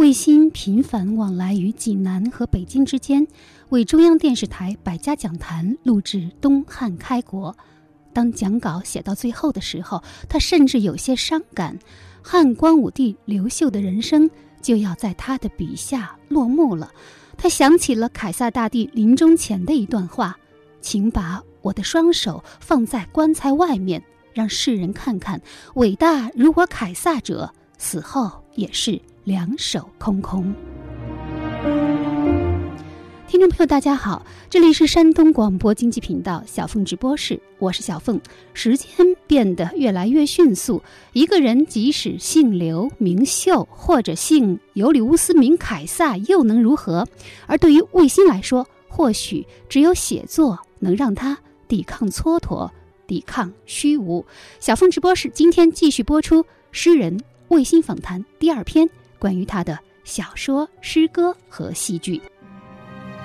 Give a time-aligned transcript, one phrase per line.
[0.00, 3.26] 卫星频繁往来于济南和北京之间，
[3.68, 7.54] 为中央电视台百家讲坛录制东汉开国。
[8.14, 11.78] 当讲稿写到最后的时候，他甚至有些伤感。
[12.22, 14.30] 汉光武帝刘秀的人生
[14.62, 16.90] 就要在他的笔下落幕了。
[17.36, 20.34] 他想起了凯撒大帝临终前的一段话
[20.80, 25.38] ：“请把我的双手放在棺材外面，让世人看看，
[25.74, 30.54] 伟大如我凯撒者，死后也是。”两手空空。
[33.26, 38.20] 听众朋友，大家好，这里是山东广播经济频道小凤直播室，我是小凤。
[38.54, 38.88] 时间
[39.26, 47.06] 变得越来越迅速，一个人即使姓刘名秀，或者姓尤里乌斯名凯撒，又能如何？
[47.46, 52.70] 而对于卫星来说，或许只有写作能让他抵抗蹉跎，
[53.06, 54.24] 抵抗虚无。
[54.58, 58.88] 小凤直播室今天继续播出诗人卫星访谈第二篇。
[59.20, 62.20] 关于他的小说、诗歌和戏剧，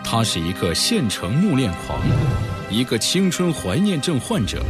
[0.04, 1.98] 他是一个县城木恋狂，
[2.70, 4.62] 一个青春怀念症患者，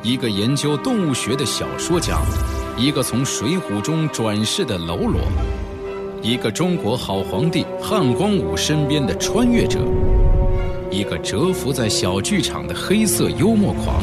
[0.00, 2.20] 一个研究动物学的小说家，
[2.78, 5.20] 一个从《水浒》中转世的喽啰，
[6.22, 9.80] 一个中国好皇帝汉光武身边的穿越者，
[10.88, 14.00] 一个蛰伏在小剧场的黑色幽默狂，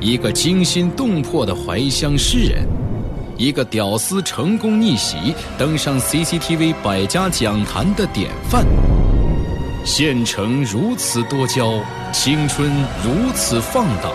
[0.00, 2.66] 一个惊心动魄的怀乡诗人。
[3.38, 8.66] 一个屌丝成功逆袭，登上 CCTV 百家讲坛的典范。
[9.84, 11.72] 县城如此多娇，
[12.12, 12.68] 青春
[13.04, 14.12] 如此放荡，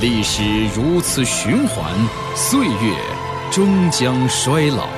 [0.00, 0.42] 历史
[0.74, 1.92] 如此循环，
[2.34, 2.96] 岁月
[3.50, 4.88] 终将衰老。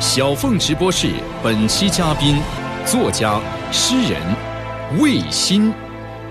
[0.00, 1.12] 小凤直播室
[1.42, 2.38] 本期嘉宾，
[2.86, 3.38] 作家、
[3.70, 4.18] 诗人
[4.98, 5.70] 魏新，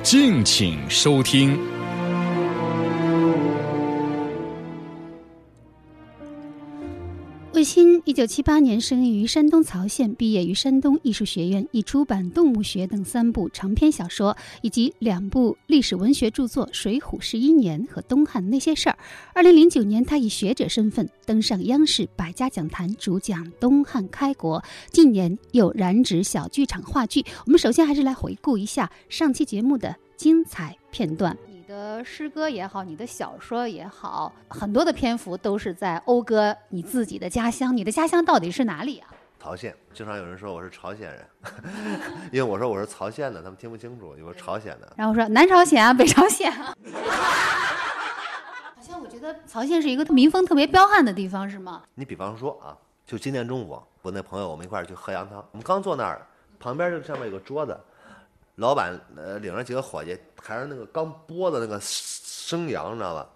[0.01, 1.68] 敬请收听。
[8.19, 18.91] 九七八年生于山东曹县，毕业于山东艺术学院，已出版《动物学》等三部长篇小说，以及两部历史文学著作《水浒十一年》和《东汉那些事儿》。
[19.33, 24.61] 二零零九年，他以学者身份登上央视百家讲坛，主讲《东汉开国》。
[24.91, 27.23] 近年又染指小剧场话剧。
[27.45, 31.37] 我们首先还是来回顾一下上期节目的精彩片段。
[31.69, 37.77] 的诗歌也好，你的小说也好，很多的篇幅都是在讴歌你自己的家乡。
[37.77, 39.13] 你的家乡到底是哪里啊？
[39.39, 39.75] 曹县。
[39.93, 41.23] 经常有人说我是朝鲜人，
[42.33, 44.91] 因为我说我是曹县的，他们听不清楚，我说朝鲜的。
[44.95, 46.73] 然后说南朝鲜啊，北朝鲜啊。
[48.75, 51.83] 好像我觉得曹县是一个民风特别彪悍的地方，是吗？
[51.93, 52.75] 你比方说啊，
[53.05, 56.25] 就今天中午，我那朋友我们一块儿去喝羊汤，我们刚坐那儿，
[56.59, 57.79] 旁边就上面有个桌子。
[58.59, 63.27] 老板呃领着几个伙计，抬着那个刚剥的那个生羊，你知道吧？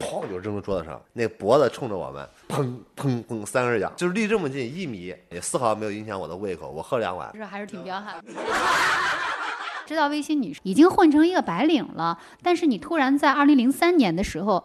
[0.00, 6.68] 砰就扔到桌子上，那脖子冲着我们，砰砰砰三根羊，就是离这么近一米，也丝毫没有影响我的胃口。
[6.68, 8.32] 我喝两碗，是还是挺彪悍的。
[9.86, 14.64] 知道微信女已经混成一个白领了，但是你突然在二零零三年的时候，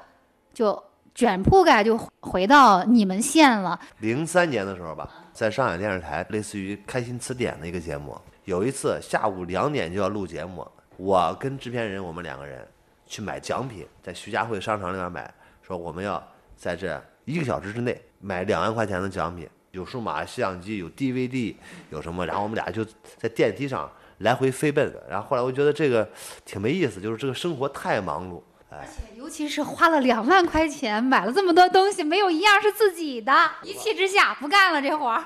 [0.53, 0.81] 就
[1.14, 3.80] 卷铺盖就回到你们县了。
[4.00, 8.19] 零三年的时候吧，在上海电视台，类似于《开心词典》的一个节目。
[8.50, 10.68] 有一次下午两点就要录节目，
[10.98, 12.68] 我跟制片人我们两个人
[13.06, 16.28] 去买奖品，在徐家汇商场里面买，说我们要
[16.58, 21.54] 在这一个小时之内买两万块钱的奖品，有数码相机，有 DVD，
[21.92, 22.84] 有什么，然后我们俩就
[23.20, 23.88] 在电梯上
[24.18, 24.92] 来回飞奔。
[25.08, 26.10] 然后后来我觉得这个
[26.44, 33.31] 挺没意思，就是这个生活太忙碌，而且尤其是花了两万块钱买了这么多东西，没有一样是自己的，
[33.62, 35.24] 一气之下不干了这活儿。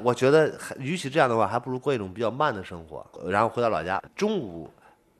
[0.00, 3.04] 我觉得，与其这样的话，还不如过一种比较慢的生活。
[3.28, 4.70] 然后回到老家，中午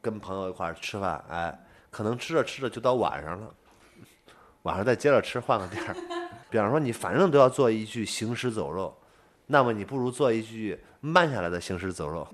[0.00, 1.56] 跟朋友一块儿吃饭，哎，
[1.90, 3.46] 可能吃着吃着就到晚上了，
[4.62, 5.94] 晚上再接着吃，换个地儿。
[6.48, 8.96] 比方说，你反正都要做一具行尸走肉，
[9.46, 12.26] 那么你不如做一具慢下来的行尸走肉。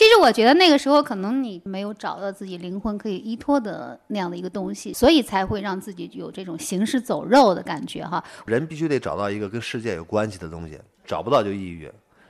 [0.00, 8.24] 其实我觉得那个时候可能你没有找到自己灵魂可以依托的那样的一个东西，所以才会让自己有这种行尸走肉的感觉哈。
[8.46, 11.84] 人必须得找到一个跟世界有关系的东西，找不到就抑郁，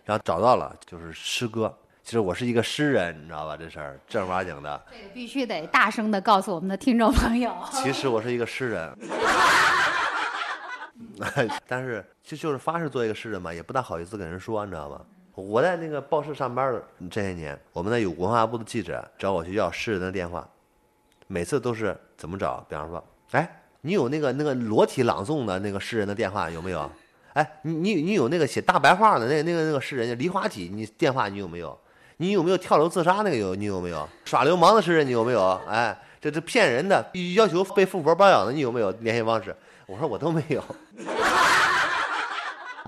[0.04, 1.72] 然后找到了就是诗歌。
[2.02, 3.56] 其实我是一个诗人，你知道吧？
[3.56, 4.82] 这事儿正儿八经的。
[4.90, 7.54] 这个必须得大声的告诉我们的听众朋友。
[7.70, 8.98] 其实我是一个诗人。
[11.68, 15.00] 但是就就是发誓做一个诗人嘛，也不大好意思跟人说，你知道吗？
[15.34, 20.46] 我在那个报社上班的这些年，我们那有文化部的记者找我去要诗人的电话，
[21.28, 22.64] 每次都是怎么找？
[22.68, 26.90] 比方说，哎，你有那个那个裸体朗诵的那个诗人的电话有没有？
[27.32, 31.78] 哎，你你你有那个写大白话的那个那个那个诗人梨花体，你电话你有没有？
[32.16, 34.06] 你有没有跳楼自杀那个有你有没有？
[34.24, 35.58] 耍流氓的诗人你有没有？
[35.66, 37.02] 哎，这这骗人的，
[37.34, 39.56] 要求被富婆包养的你有没有联系方式？
[39.86, 40.62] 我说我都没有。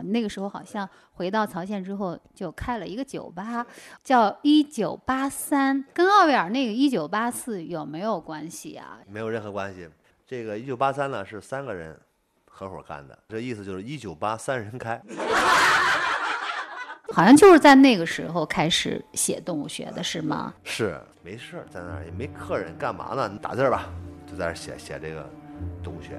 [0.03, 3.67] 那个时候好像回到曹县之后就开了一个酒吧，
[4.03, 8.99] 叫一九八三，跟奥威尔那个一九八四有没有关系啊？
[9.07, 9.89] 没有任何关系。
[10.27, 11.99] 这个一九八三呢是三个人
[12.49, 15.01] 合伙干的，这意思就是一九八三人开。
[17.13, 20.55] 好像就是在那个时候开始写动物学的是吗？
[20.65, 23.29] 是，没事儿，在那儿也没客人，干嘛呢？
[23.31, 23.91] 你打字吧，
[24.27, 25.29] 就在那儿写写这个
[25.83, 26.19] 动物学。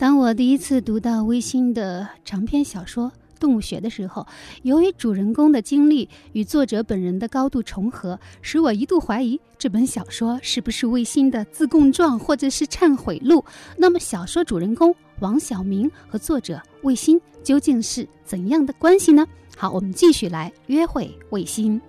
[0.00, 4.26] 当我第一次读到微星的长篇小说《动物学》的时候，
[4.62, 13.44] 由于主人公的经历与作者本人的高度重合，使我一度怀疑这本小说是不是卫星的自供状或者是忏悔录。
[13.76, 19.26] 那么，小说主人公王小明和作者卫星究竟是怎样的关系呢？
[19.54, 21.78] 好，我们继续来约会卫星。《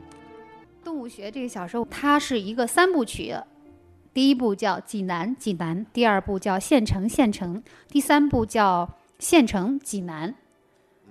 [0.84, 3.34] 动物学》这个小说，它是一个三部曲。
[4.14, 10.36] 第一部叫济南，济南；第二部叫县城，县城；第三部叫县城济南。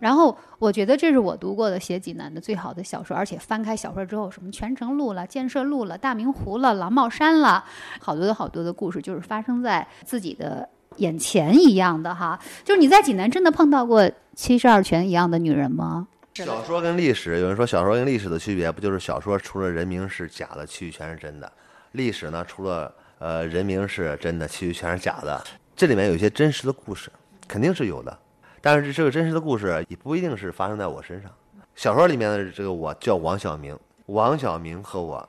[0.01, 7.63] 然后我觉得这是我读过的写济南的最好的小说，而且翻开小说之后，什么泉城路了、建设路了、大明湖了、狼帽山了，
[8.01, 12.39] 好多的好多的故事，就是发生在自己的眼前一样的哈。
[12.65, 16.09] 就是你在济南真的碰到过七十二泉一样的女人吗？
[16.35, 21.53] 小说跟历史，有人说小说跟历史的区别，不就是小说除了人名是假的，其余全是真的。
[21.93, 25.43] 历史呢，除了呃人名是真的，其余全是假的。
[25.75, 27.11] 这里面有一些真实的故事，
[27.49, 28.19] 肯定是有的。
[28.61, 31.31] 但是这个真实的故事也不一定是发生在我身上。
[31.75, 35.27] 小说里面的这个我叫王小明，王小明和我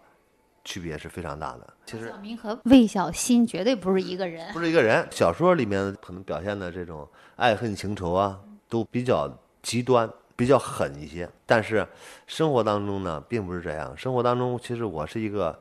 [0.66, 1.74] 区别是非常大的。
[1.86, 5.08] 其实小明和魏小新绝对不是一个人，不是一个人。
[5.10, 8.38] 小说里面可能表现的这种爱恨情仇啊，
[8.68, 9.32] 都比较
[9.62, 11.30] 极端，比较狠一些。
[11.46, 11.88] 但是
[12.28, 13.96] 生活当中呢，并不是这样。
[13.98, 15.58] 生活当中，其实我是一个。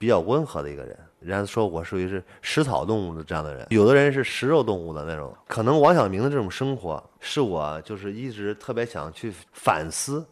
[0.00, 5.30] 比较温和的一个人，人家说我属于是食草动物的这样的人，有的人是食肉动物的那种。
[5.46, 10.26] 可能王小明的这种生活，是我就是一直特别想去反思，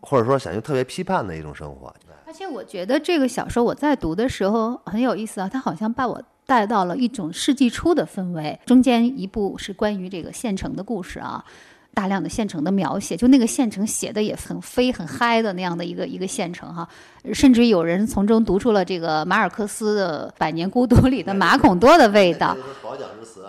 [0.00, 1.94] 或者说想去特别批判的一种生活。
[2.26, 8.58] 而且我觉得这个小说我在读的时候很有意思啊，它好像把我带到了一种世纪初的氛围。
[8.66, 11.44] 中间一部是关于这个县城的故事啊。
[11.92, 16.88] 大量的县城的描写，就那个县城写的也很飞很嗨的那样的一个一个县城哈，
[17.32, 22.56] 甚至有人从中读出了这个马尔克斯的《百年孤独》里的马孔多的味道。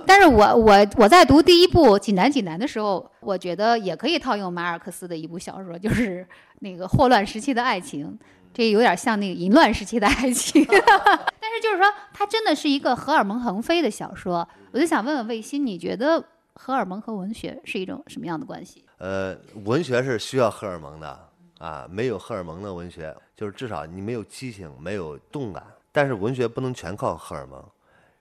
[0.07, 6.27] 但是我我我在读第一部《济南济南》的时候，我觉得也可以套用马尔克斯的一部小说，就是
[6.59, 8.17] 那个霍乱时期的爱情，
[8.51, 10.65] 这有点像那个淫乱时期的爱情。
[10.67, 14.47] 但是就是说，它真的是一个荷尔蒙横飞的小说。
[14.71, 16.23] 我就想问问魏鑫，你觉得？
[16.63, 18.85] 荷尔蒙和文学是一种什么样的关系？
[18.99, 19.35] 呃，
[19.65, 21.19] 文学是需要荷尔蒙的
[21.57, 25.65] 啊，没有荷尔蒙的文学，就是至少你没有激情，没有动感。
[25.91, 27.59] 但是文学不能全靠荷尔蒙，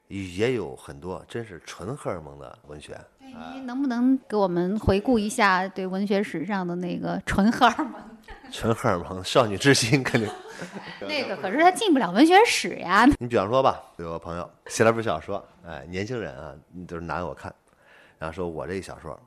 [0.08, 2.98] 也有很多真是纯荷尔蒙的文学。
[3.52, 8.00] 您能不能给我们回顾一下对文学史上的那个纯荷尔蒙？
[8.50, 10.30] 纯荷尔蒙，少女之心肯定。
[11.06, 13.06] 那个可是他进不了文学史呀。
[13.18, 17.54] 你比方说吧，有个朋友写了本小说，哎，年轻人啊，你都是拿给我看。
[18.20, 19.18] 然后说我这小说，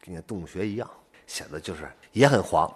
[0.00, 0.88] 跟那动物学一样，
[1.26, 2.72] 写的就是也很黄。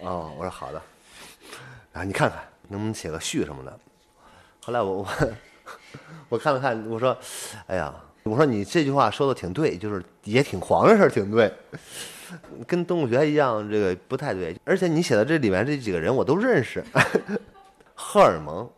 [0.00, 0.82] 哦，我说好的，
[1.92, 3.78] 然后，你看看能不能写个序什么的。
[4.64, 5.08] 后来我我
[6.30, 7.16] 我看了看，我说，
[7.68, 11.54] 哎呀，我说你这句话说的挺对，就是也挺黄的事儿挺对，
[12.66, 14.58] 跟动物学一样，这个不太对。
[14.64, 16.84] 而且你写的这里面这几个人我都认识，
[17.94, 18.68] 荷尔蒙。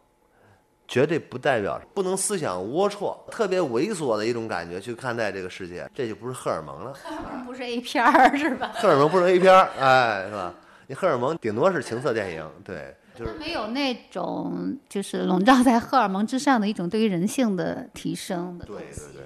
[0.87, 6.93] 绝对不代表不能思想龌龊、特别猥琐的一种感觉去看待这个世界，这就不是荷尔蒙了。
[6.93, 8.73] 荷尔蒙不是 A 片儿是吧？
[8.75, 10.55] 荷尔蒙不是 A 片儿，哎，是吧？
[10.87, 19.23] 你荷尔蒙顶多是情色电影，对，就是没有那种就是笼罩在荷尔蒙之上的一种对于人性的提升的对对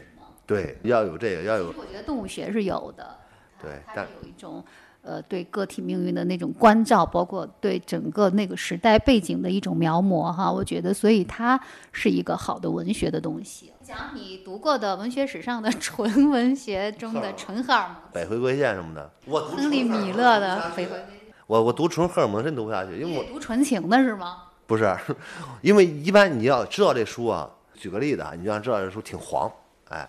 [0.47, 1.75] 对，对，要有这个，要有。
[1.77, 3.17] 我觉得动物学是有的，
[3.61, 4.65] 对，但有一种。
[5.09, 11.59] 呃，对个体命运的那种关照，包括对整个那个时代背景的一种描摹，哈，我觉得，所以它
[11.93, 13.73] 是一个好的文学的东西。
[13.83, 20.99] 讲你读过的文学史上的 纯文学中的纯荷尔蒙，北回归线什么的，我亨利米勒的北回归。
[21.47, 24.43] 我我读纯荷尔蒙真读不下去，因为我读纯情的是吗？
[24.67, 24.95] 不是，
[25.63, 29.51] 因为一般你要知道这书啊，举个例子啊，你就想知道这书挺黄，
[29.89, 30.07] 哎，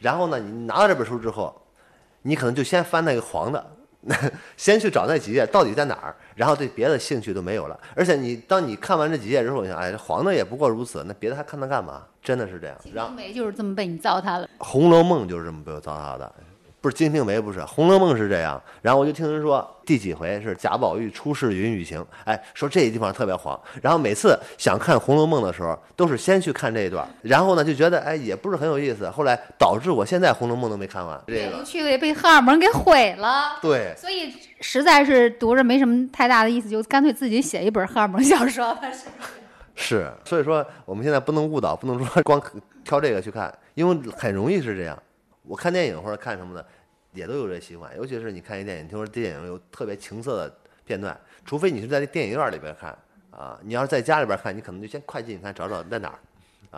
[0.00, 1.58] 然后呢，你拿到这本书之后，
[2.20, 3.66] 你可能就先翻那个黄的，
[4.56, 7.78] 先去找那几页到底在哪儿，然后对别的兴趣都没有了。
[7.94, 12.02] 而且你当你看完这几页之后，你想，哎，这黄的也不过如此，那别的还看它干嘛？
[12.22, 12.76] 真的是这样。
[12.92, 14.46] 然后就是这么被你糟蹋了。
[14.58, 16.32] 《红楼梦》就是这么被我糟蹋的，
[16.84, 18.62] 不是《金瓶梅》，不是《红楼梦》是这样。
[18.82, 23.58] 然后我就听人说第几回是贾宝玉出世云雨情，哎，说这地方特别黄。
[23.80, 31.18] 然后每次想看《红楼梦》的时候，都是先去看这一段，然后呢就觉得哎也不是很有意思，后来导致我现在《红楼梦》都没看完。
[31.26, 33.56] 这阅读个趣味被荷尔蒙给毁了。
[33.62, 38.82] 对，所以实在是读着没什么太大的意思，就干脆自己写一本荷尔蒙小说吧。
[38.92, 39.06] 是
[39.74, 42.38] 是，所以说我们现在不能误导，不能说光
[42.84, 45.02] 挑这个去看，因为很容易是这样。
[45.46, 46.66] 我看电影或者看什么的，
[47.14, 50.54] 也都有这习惯，尤其是你看一电影，听说电影有特别情色的
[50.84, 52.96] 片段，除非你是在电影院里边看
[53.30, 56.18] 啊，你要是在家里边看，你可能就先快进看找找在哪儿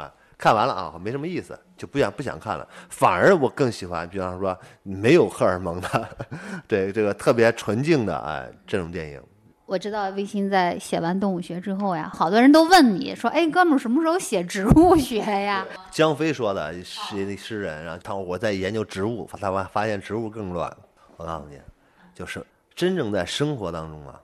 [0.01, 2.69] 啊，看完了啊没什么意思，就不想不想看了。
[2.91, 6.17] 反而我更喜欢，比方说没有荷尔蒙的，
[6.69, 9.23] 对这个特别纯净的哎这种电影。
[9.67, 16.85] 我知道魏鑫在写完动物学之后呀，好多人都问你说：“哎，哥们儿，什么时候写植物学呀 江飞说的是
[17.37, 20.75] 诗人，然后他我在研究植物，他发发现植物更乱。
[21.17, 21.61] 我告诉你，
[22.15, 22.41] 就是
[22.77, 24.21] 真正在生活当中啊，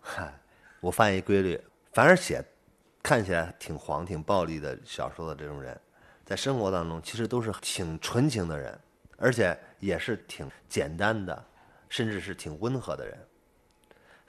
[0.00, 0.32] 嗨，
[0.80, 1.60] 我发现一规律，
[1.92, 2.40] 凡是写
[3.02, 5.76] 看起来挺黄、挺暴力的小说的这种人，
[6.24, 8.78] 在生活当中其实都是挺纯情的人，
[9.16, 11.44] 而且也是挺简单的，
[11.88, 13.18] 甚至是挺温和的人。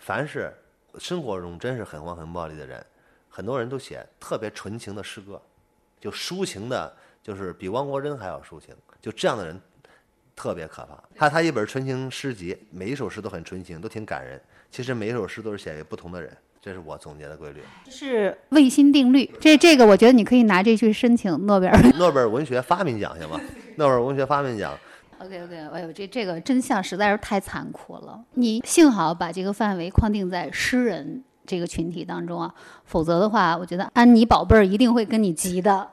[0.05, 0.53] 凡是
[1.00, 2.86] 生活中真是很黄很暴力的人，
[3.29, 5.41] 很多人都写特别纯情的诗歌，
[5.98, 6.93] 就抒情的，
[7.24, 8.75] 就是比汪国真还要抒情。
[9.01, 9.57] 就这样的人
[10.36, 11.01] 特别可怕。
[11.15, 14.41] 他他一本纯情诗集，每一首诗都很纯情，都挺感人。
[14.69, 19.33] 其实每一首诗都是写给不同的人，这是我总结的规律。？”这是卫星定律。
[19.39, 21.81] 这这个，我觉得你可以拿这去申请诺贝尔。
[21.98, 23.39] 诺贝尔文学发明奖行吗？
[23.77, 24.77] 诺贝尔文学发明奖，
[25.24, 28.20] OK OK，哎呦，这这个真相实在是太残酷了。
[28.34, 32.53] 你幸好把这个范围框定在诗人这个群体当中啊，
[32.84, 35.88] 否则的话，我觉得安妮宝贝儿一定会跟你急的。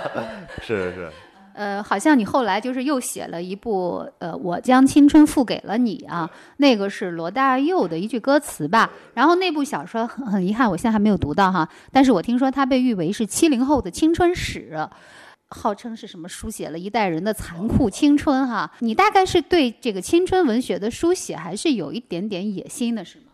[0.60, 1.10] 是是是，
[1.54, 8.90] 呃，好像你后来就是又写了一部呃，我将青春付给了你啊，那个是罗大佑的一句歌词吧。
[9.14, 14.86] 然后那部小说很很遗憾，我现在还没有读到哈，但是我听说它被誉为是七零后的青春史。
[15.48, 23.26] 号称是什么书写了一代人的残酷青春哈，你大概是对这个青春文学的书写还是有一点点野心的，是吗？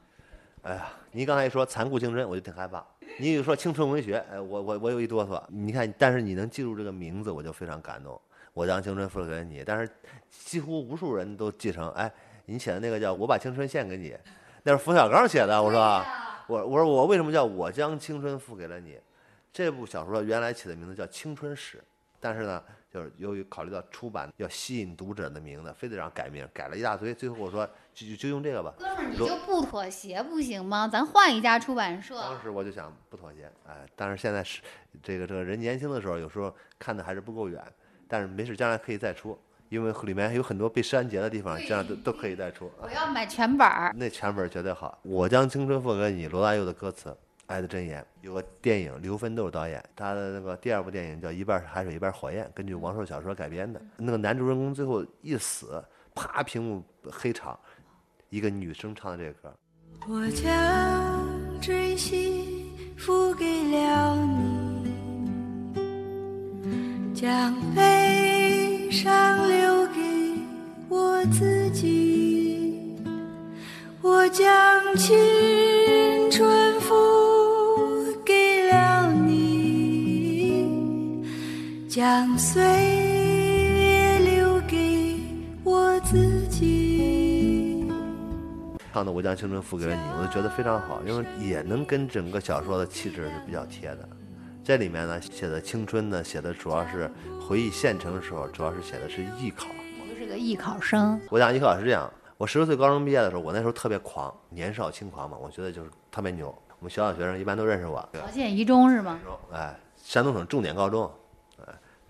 [0.63, 2.85] 哎呀，你刚才一说残酷青春，我就挺害怕。
[3.19, 5.43] 你一说青春文学，哎，我我我有一哆嗦。
[5.49, 8.21] 你看，但是你能记住这个名字，我就非常感动。
[8.53, 9.91] 我将青春付给你，但是
[10.31, 12.13] 几乎无数人都继承，哎，
[12.45, 14.15] 你写的那个叫我把青春献给你，
[14.63, 15.63] 那是冯小刚写的。
[15.63, 16.05] 我说，
[16.47, 18.99] 我我说我为什么叫我将青春付给了你？
[19.53, 21.79] 这部小说原来起的名字叫《青春史》，
[22.23, 27.13] 但是呢，就是由于考虑到出版要吸引读者的名字，非得让改名，改了一大堆。
[27.13, 28.73] 最后我说就就就用这个吧。
[28.79, 30.87] 哥们儿，你就不妥协不行吗？
[30.87, 32.15] 咱换一家出版社。
[32.21, 34.63] 当时我就想不妥协，哎，但是现在是
[35.03, 37.61] 这个这个人年轻的时候，有时候看的还是不够远，
[38.07, 39.37] 但是没事，将来可以再出，
[39.69, 42.71] 因为里面还有很多被删节的地方，这样都都可以再出。
[42.81, 43.93] 我要买全本儿。
[43.97, 44.97] 那全本绝对好。
[45.03, 47.11] 我将青春付给你，罗大佑的歌词，
[47.53, 53.81] 《爱的箴言》有个电影，刘奋斗导演，他的那个第二部电影叫《一半是海水一半火焰》，根据王朔小说改编的。
[53.99, 57.59] 那个男主人公最后一死，啪，屏幕黑场，
[58.31, 59.55] 一个女生唱的这个歌，
[60.09, 64.91] 我将真心付给了你，
[67.15, 70.01] 将悲伤留给
[70.89, 72.97] 我自己。
[74.01, 75.15] 我将青
[81.95, 85.21] 将岁月留给
[85.63, 87.87] 我自己。
[88.91, 94.09] 唱的《我将青春付给了你》，我就觉得非常好，因为也能跟整个小说的气质是比较贴的。
[94.65, 97.11] 这里面呢，写的青春呢，写的主要是
[97.47, 99.67] 回忆县城的时候，主要是写的是艺考。
[100.01, 106.49] 我就是个艺考生，我讲艺考是这样，我十六岁高中毕业的时候，我那时候特别狂，年少轻狂嘛，我觉得就是特别牛。
[106.79, 109.21] 我们学校学生一般都认识我，曹县一中是吗？
[109.53, 111.11] 哎，山东省重点高中，哎，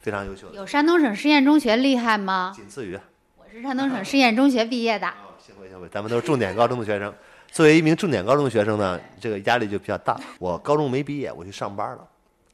[0.03, 2.53] 非常优秀的，有山东省实验中学厉害吗？
[2.55, 2.99] 仅次于。
[3.37, 5.09] 我是山东省实验中学毕业的。
[5.39, 7.15] 幸会幸会，咱们都是重点高中的学生。
[7.53, 10.19] 作为一名重点高中的学生呢，这个压力就比较大。
[10.41, 12.05] 我高中没毕业，我去上班了，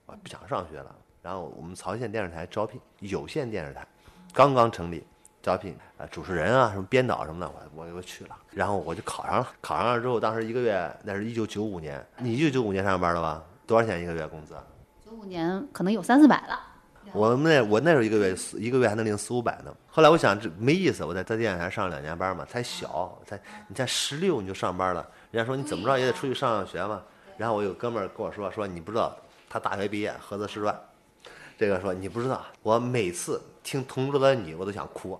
[0.04, 0.94] 我不想上学了。
[1.22, 3.86] 然后我们曹县电视台招聘有线电视台，
[4.34, 5.02] 刚刚成立，
[5.42, 8.36] 招聘啊、主持人啊，什么编导什么的，我我就去了。
[8.50, 13.42] 然后我就考上了，考上了之后，当时一个月，那是一九九五年，你一九九五年上班了吧？
[13.66, 14.54] 多少钱一个月工资？
[15.02, 16.60] 九五五年可能有三四百了。
[17.12, 19.74] 我们那我那时候一个月四一个月还能领四五百呢。
[19.88, 27.02] 后来我想这没意思，我在在电视台上两年班嘛，才小，才你才十六你就上班了，人家说你怎么着也得出去上上学嘛。
[27.36, 29.16] 然后我有哥们儿跟我说说你不知道，
[29.48, 30.78] 他大学毕业合资师专，
[31.56, 35.18] 这个说你不知道，我每次听《同桌的你》我都想哭。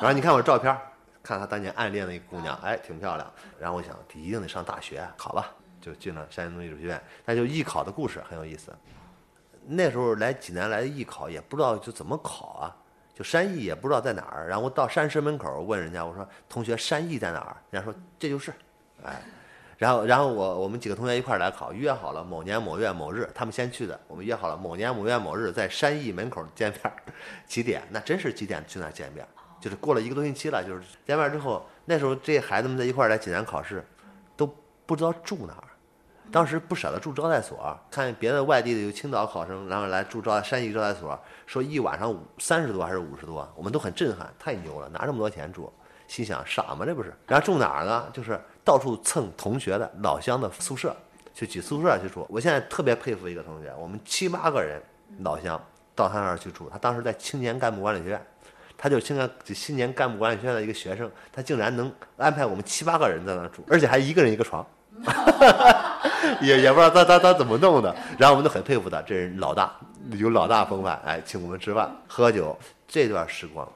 [0.00, 0.76] 然后你看我照片，
[1.22, 3.30] 看他当年暗恋的一姑娘，哎，挺漂亮。
[3.60, 5.50] 然后我想一定得上大学，考吧，
[5.80, 7.02] 就进了山东艺术学院。
[7.24, 8.72] 那就艺考的故事很有意思。
[9.66, 12.76] 那时候来济南来艺考，也不知道就怎么考啊，
[13.14, 14.48] 就山艺也不知道在哪儿。
[14.48, 17.56] 然后到山师门口问人家，我说同学山艺在哪儿？
[17.70, 18.52] 人家说这就是，
[19.04, 19.22] 哎，
[19.78, 26.92] 然后然后我我们几个同学一块儿来考，约好了某年某月某日，他们先去的，我们约好了某年某月某日在山艺门口见面，
[27.46, 27.82] 几点？
[27.90, 29.26] 那真是几点去那见面？
[29.60, 33.86] 就是过了一个多星期了，就是见面之后，那时候这孩子们在一块儿来济南考试，
[34.36, 34.44] 都
[34.86, 35.64] 不知道住哪儿。
[36.32, 45.70] 当时不舍得住招待所，看别的外地的有青岛考生，然后来住招山西招待所，说一晚上五三十多还是五十多，我们都很震撼，太牛了，拿这么多钱住，
[46.08, 47.14] 心想傻吗这不是？
[47.26, 48.08] 然后住哪儿呢？
[48.12, 50.96] 就是到处蹭同学的老乡的宿舍，
[51.34, 52.26] 去挤宿舍去住。
[52.30, 54.80] 我现在特别佩服一个同学，我们七八个人
[55.18, 55.62] 老乡
[55.94, 58.26] 到他那儿去住，他当时在青年干部管理学院。
[58.84, 64.66] 他就青年青年干部管理学院的一个学生，他竟然能安排我们七八个人在那儿住，而且还一个人一个床，
[66.40, 67.94] 也也不知道他他他怎么弄的。
[68.18, 69.74] 然后我们都很佩服他，这人老大
[70.12, 72.56] 有老大风范，哎，请我们吃饭喝酒，
[72.88, 73.70] 这段时光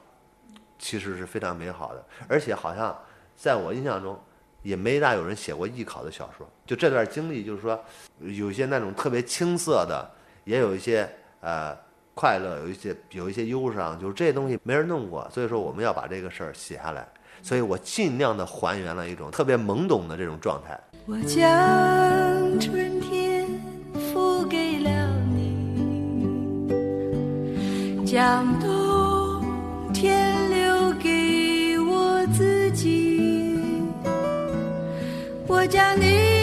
[0.79, 2.97] 其实是非常美好的，而且好像
[3.35, 4.19] 在我印象中
[4.63, 6.47] 也没大有人写过艺考的小说。
[6.65, 7.79] 就这段经历，就是说
[8.19, 10.09] 有些那种特别青涩的，
[10.45, 11.09] 也有一些
[11.41, 11.77] 呃。
[12.19, 17.07] 快乐有一些有一些忧伤，就是这些东西没人弄过，所以说我们要把这个事儿写下来。
[17.43, 20.75] 所以我尽量的还原了一种特别懵懂的这种状态。
[21.09, 23.47] 我将春天
[24.11, 24.89] 付给了
[25.33, 26.75] 你，
[28.05, 29.41] 将冬
[29.93, 33.57] 天留给我自己。
[35.47, 36.36] 我将你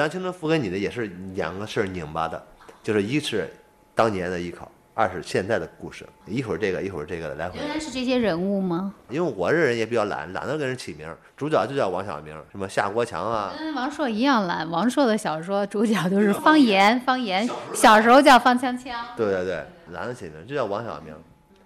[0.00, 2.42] 我将青春付给你的也是两个事儿拧巴的，
[2.82, 3.46] 就是一是
[3.94, 7.58] 当年的艺考，二是现在的故事，一会儿这个一会儿这个的来回。
[7.58, 8.94] 原来是这些人物吗？
[9.10, 14.66] 因为我这人也比较懒，懒得给人起名儿，主角就叫王小明，什么夏国强啊，跟王朔一样懒。
[14.70, 18.94] 王朔的小说主角都是方言，方言小时候叫方锵锵。
[19.18, 21.14] 对对对，懒得起名，就叫王小明。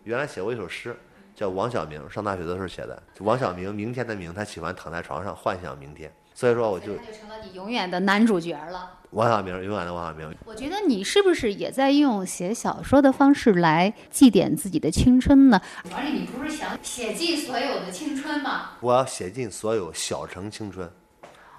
[0.02, 0.96] 原来写过一首诗，
[1.36, 3.00] 叫《王小明》，上大学的时候写的。
[3.20, 8.98] 王小明，明天的明，他喜欢躺在床上幻想明天，所以说我就他就成了你永远的男主角了。
[9.10, 10.36] 王小明，永远的王小明。
[10.44, 15.60] 我觉得你是不是也在用写小说的方式来祭奠自己的青春呢？
[15.94, 18.72] 而且你不是想写尽所有的青春吗？
[18.80, 20.90] 我要写尽所有小城青春。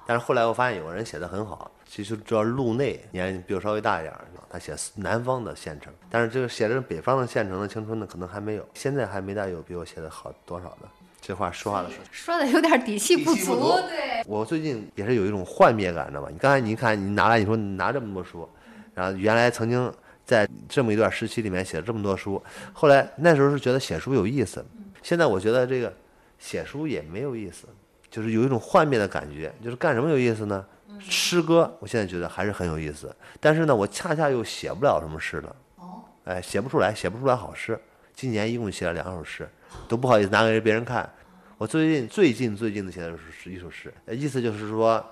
[0.05, 10.89] 但是后来我发现有个人写的很好，其实主要路内年龄比我稍微大一点儿，他写南方的县城，但是这个写的北方的县城的青春呢，可能还没有，现在还没大有比我写的好多少的。
[11.25, 11.97] 这话说话的说。
[12.11, 14.21] 说的有点底气不足，不足对。
[14.27, 16.29] 我最近也是有一种幻灭感，知道吧？
[16.31, 18.47] 你刚才你看，你拿来，你说你拿这么多书，
[18.93, 19.91] 然后原来曾经
[20.23, 22.39] 在这么一段时期里面写了这么多书，
[22.73, 24.63] 后来那时候是觉得写书有意思，
[25.01, 25.91] 现在我觉得这个
[26.37, 27.67] 写书也没有意思，
[28.11, 29.51] 就是有一种幻灭的感觉。
[29.63, 30.63] 就是干什么有意思呢？
[30.99, 35.55] 诗歌，我现在觉得还是很有意思，但是呢，我恰恰又写不了什么诗了。
[35.77, 37.79] 哦，哎，写不出来，写不出来好诗。
[38.13, 39.49] 今年一共写了两首诗，
[39.87, 41.09] 都不好意思拿给别人看。
[41.57, 45.03] 我最近最近最近的写的是一首诗，意思就是说，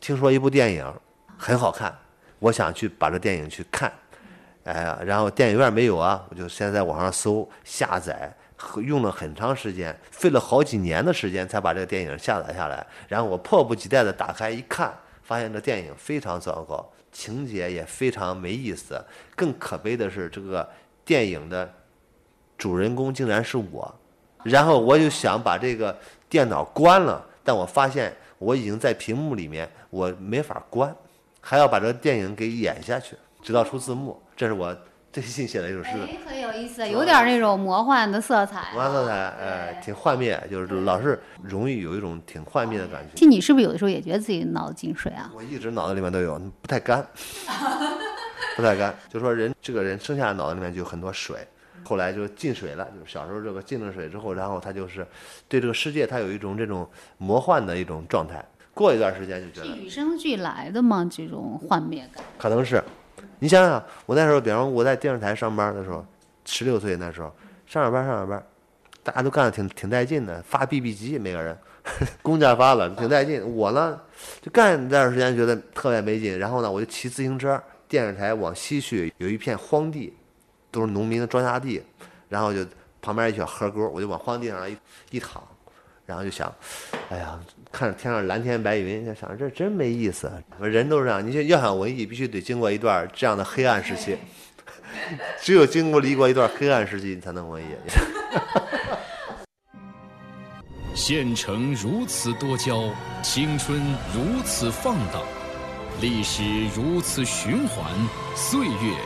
[0.00, 0.86] 听说一部电影
[1.36, 1.92] 很好看，
[2.38, 3.92] 我想去把这电影去看，
[4.64, 8.32] 哎呀，然后电影院没有啊，我就先在网上搜下载，
[8.84, 20.68] 用了很长时间，费了好几年的时间才把这个电影下载下来，然后我迫不及待的打开一看，发现这电影非常糟糕，情节也非常没意思，更可悲的是这个
[21.04, 21.74] 电影的
[22.60, 23.92] 主人公竟然是我。
[24.44, 25.96] 然后我就想把这个
[26.28, 30.94] 电脑关了，但我发现我已经在屏幕里面，我没法关，
[31.40, 34.20] 还要把这个电影给演下去，直到出字幕。
[34.36, 34.76] 这是我
[35.12, 38.68] 最近写的一首诗，哎，很有意思，有点那种魔幻的色彩。
[38.72, 43.10] 魔幻色彩呃挺幻灭，就是老是容易有一种挺幻灭的感觉。
[43.14, 45.30] 其实你是不是有的时候也觉得自己脑子进水啊？
[45.34, 47.06] 我一直脑子里面都有，不太干，
[48.56, 48.94] 不太干。
[49.10, 51.36] 就说人这个人生下来脑子里面就有很多水，
[51.84, 55.06] 后来就进水了，就是小时候这个进了水之后，然后他就是
[55.48, 56.88] 对这个世界他有一种这种
[57.18, 58.44] 魔幻的一种状态。
[58.72, 61.04] 过一段时间就觉得是与生俱来的嘛？
[61.10, 62.24] 这种幻灭感。
[62.38, 62.82] 可能是，
[63.40, 66.06] 你想想，我那时候，比方说我在电视台上班的时候，
[66.46, 67.34] 十六岁那时候，
[67.66, 68.42] 上着班上着班，
[69.02, 71.58] 大家都干的挺挺带劲的，发 BB 机，每个人
[72.22, 73.44] 公家发了，挺带劲。
[73.54, 74.00] 我呢，
[74.40, 80.14] 就干一段时间觉得特别没劲，然后呢，我就骑自行车，电视台往西去有一片荒地，
[80.70, 81.82] 都是农民的庄稼地，
[82.28, 82.64] 然后就
[83.02, 84.76] 旁边一小河沟，我就往荒地上一
[85.10, 85.42] 一躺，
[86.06, 86.52] 然后就想，
[87.08, 87.38] 哎呀，
[87.70, 90.30] 看着天上蓝天白云，就想这真没意思。
[90.60, 94.16] 人都是这样，你要想文艺，必须得经过一段这样的黑暗时期，
[95.40, 97.66] 只有经过历过一段黑暗时期，你才能文艺。
[100.94, 102.90] 县城如此多娇，
[103.22, 103.80] 青春
[104.12, 105.22] 如此放荡，
[106.00, 106.42] 历史
[106.74, 107.90] 如此循环，
[108.34, 108.96] 岁月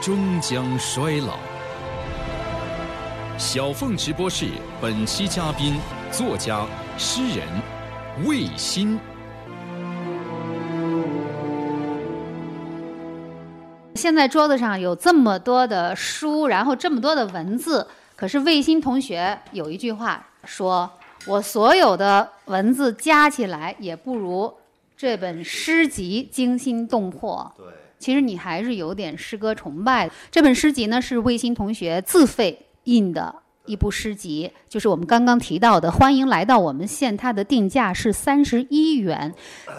[0.00, 1.36] 终将衰老。
[3.36, 4.46] 小凤直播室
[4.80, 5.78] 本期嘉宾，
[6.10, 7.46] 作家、诗人
[8.24, 8.98] 魏新。
[13.94, 17.86] 现在桌子上有这么多的书，然后这么多的文字，
[18.16, 20.90] 可是魏新同学有一句话说
[21.28, 24.50] ：“我所有的文字加起来也不如
[24.96, 27.66] 这本诗集惊心动魄。”对，
[28.00, 30.10] 其实你还是有点诗歌崇拜。
[30.30, 33.32] 这本诗集呢是魏新同学自费印的
[33.66, 39.32] 一部诗集，就是我们刚刚提到的《欢迎来到我们县》，它的定价是三十一元。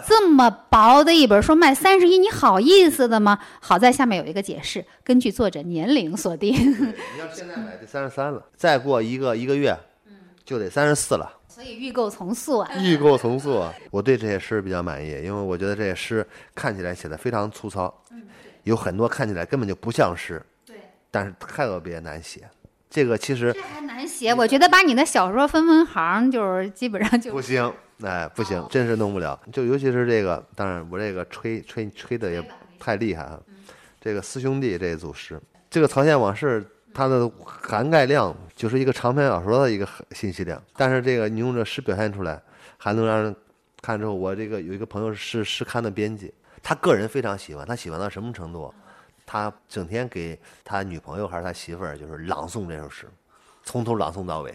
[0.06, 3.40] 这么薄的一本书卖三十一，你好意思的吗？
[3.60, 9.76] 好在下面有一个解释，根据作者年龄锁定，你要现在买得三十三了，再过一个一个月，
[10.44, 11.40] 就得三十四了。
[11.62, 12.68] 所以预购从速啊。
[12.76, 13.72] 预购从速啊！
[13.92, 18.02] 我对这些诗比较满意，因为我觉得这些诗看起来写的非常粗糙，
[18.64, 20.74] 有很多看起来根本就不像诗，对，
[21.08, 22.40] 但是特别难写。
[22.90, 27.72] 这个其实这还难写，我觉得把你的小说分分行，就是基本上就不行，
[28.02, 29.40] 哎，不行，真是弄不了。
[29.52, 32.44] 就尤其是这个，当然我这个吹吹吹的也
[32.80, 33.40] 太厉害了。
[34.00, 36.60] 这个四兄弟这一组诗，这个《曹县往事》
[36.94, 39.70] 它的涵盖量就是一个长篇小说的？
[39.70, 42.40] 一个信息量，但是这个你用这诗表现出来，
[42.76, 43.34] 还能让人
[43.80, 45.90] 看之后，我这个有一个朋友是诗刊的？
[45.90, 48.72] 编辑，他个人非常喜欢，他喜欢到什么程度？
[49.24, 53.08] 他整天给他女朋友还是他媳妇儿，就是朗诵这首诗，
[53.64, 54.54] 从头朗诵到尾，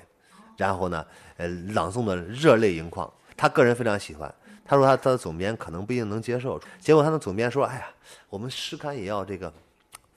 [0.55, 1.05] 然后呢，
[1.37, 2.15] 呃，朗诵的？
[2.15, 3.11] 热泪盈眶。
[3.35, 4.33] 他个人非常喜欢。
[4.65, 7.87] 他说他他的总编可能不一定能接受，结果他的总编说：“哎呀，
[8.29, 9.51] 我们诗刊也要这个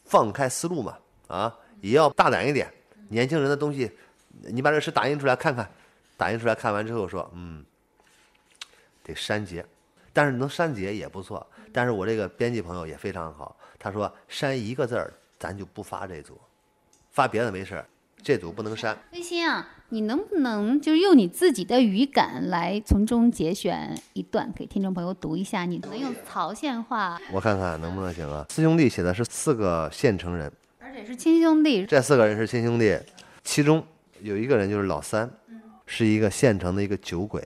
[0.05, 2.73] 放开思路嘛，啊，也要大胆一点。
[3.09, 3.91] 年轻人的东西，
[4.43, 5.69] 你把这诗打印出来看看，
[6.17, 7.65] 打印出来看完之后说，嗯，
[9.03, 9.65] 得删节，
[10.13, 11.47] 但是能删节也不错。
[11.73, 16.39] 但是我这个编辑朋友也非常好。”他说：“删一个字儿，咱就不发这组，
[17.11, 17.87] 发别的没事儿，
[18.23, 25.65] 这组不能删。”微信啊，你能不能就是用你自己的语感来从中节选一段给听众朋友读一下？
[25.65, 28.45] 你能用曹县话，我看看能不能行啊？
[28.51, 30.53] 四兄弟写的是四个县城人，
[31.01, 31.87] 而且是亲兄弟。
[31.87, 32.99] 这四个人是亲兄弟，
[33.43, 33.83] 其中
[34.21, 35.29] 有一个人就是老三，
[35.87, 37.43] 是一个县城的一个酒鬼，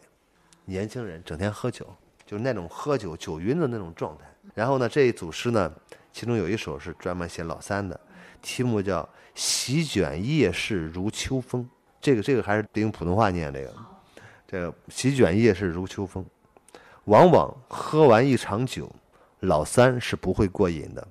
[0.65, 1.87] 年轻人整天喝酒，
[2.27, 4.25] 就是那种喝酒酒晕的那种状态。
[4.55, 5.73] 然后呢，这一组诗呢。
[6.13, 7.99] 其中有一首是专门写老三的，
[8.41, 9.03] 题目叫
[9.35, 11.65] 《席卷夜市如秋风》。
[12.01, 13.75] 这个这个还是得用普通话念这个。
[14.47, 16.25] 这个席卷夜市如秋风，
[17.07, 18.89] 往往喝完一场酒，
[19.41, 21.05] 老三是不会过瘾的。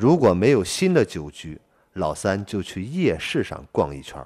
[0.00, 1.60] 如果没有新的酒局，
[1.92, 4.18] 老三就去夜市上逛一圈，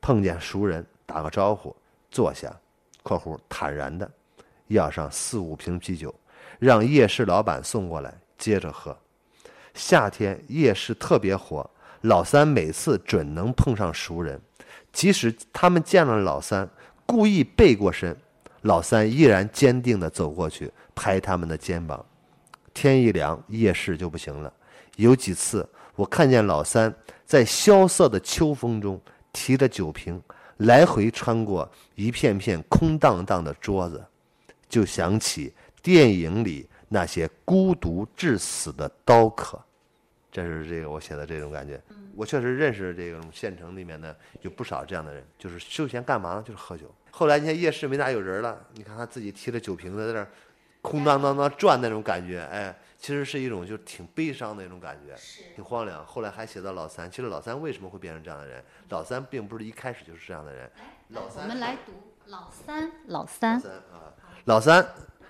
[0.00, 1.74] 碰见熟人打个招呼，
[2.12, 2.54] 坐下
[3.02, 4.08] （括弧坦然的），
[4.68, 6.14] 要上四五瓶啤酒，
[6.60, 8.96] 让夜市老板送过来，接着喝。
[9.74, 11.68] 夏天夜市特别火，
[12.02, 14.40] 老三每次准能碰上熟人，
[14.92, 16.70] 即使他们见了老三，
[17.04, 18.16] 故意背过身，
[18.60, 22.06] 老三依然坚定地走过去，拍他们的肩膀。
[22.72, 24.52] 天一凉，夜市就不行了。
[24.96, 29.00] 有几次，我看见老三在萧瑟的秋风中，
[29.32, 30.20] 提着酒瓶，
[30.58, 34.04] 来回穿过一片片空荡荡的桌子，
[34.68, 39.60] 就想起电影里那些孤独致死的刀客。
[40.32, 41.80] 这是这个我写的这种感觉，
[42.14, 46.42] 我确实认识这种县城里面的有不少这样的人，就是休闲干嘛呢？
[46.42, 46.84] 就是喝酒。
[47.10, 50.26] 后来你看夜市没咋有人了，你看他自己提着酒瓶子在那
[50.82, 55.14] 空荡荡荡转那种感觉，哎，其实是一种就挺悲伤的一种感觉，
[55.54, 56.04] 挺荒凉。
[56.04, 58.62] 后来还写到老三，其实老三为什么会变成这样的人？
[58.88, 60.70] 老三并不是一开始就是这样的人。
[61.08, 61.92] 老三，我们来读
[62.26, 64.12] 老三，老三，三啊，
[64.46, 64.86] 老三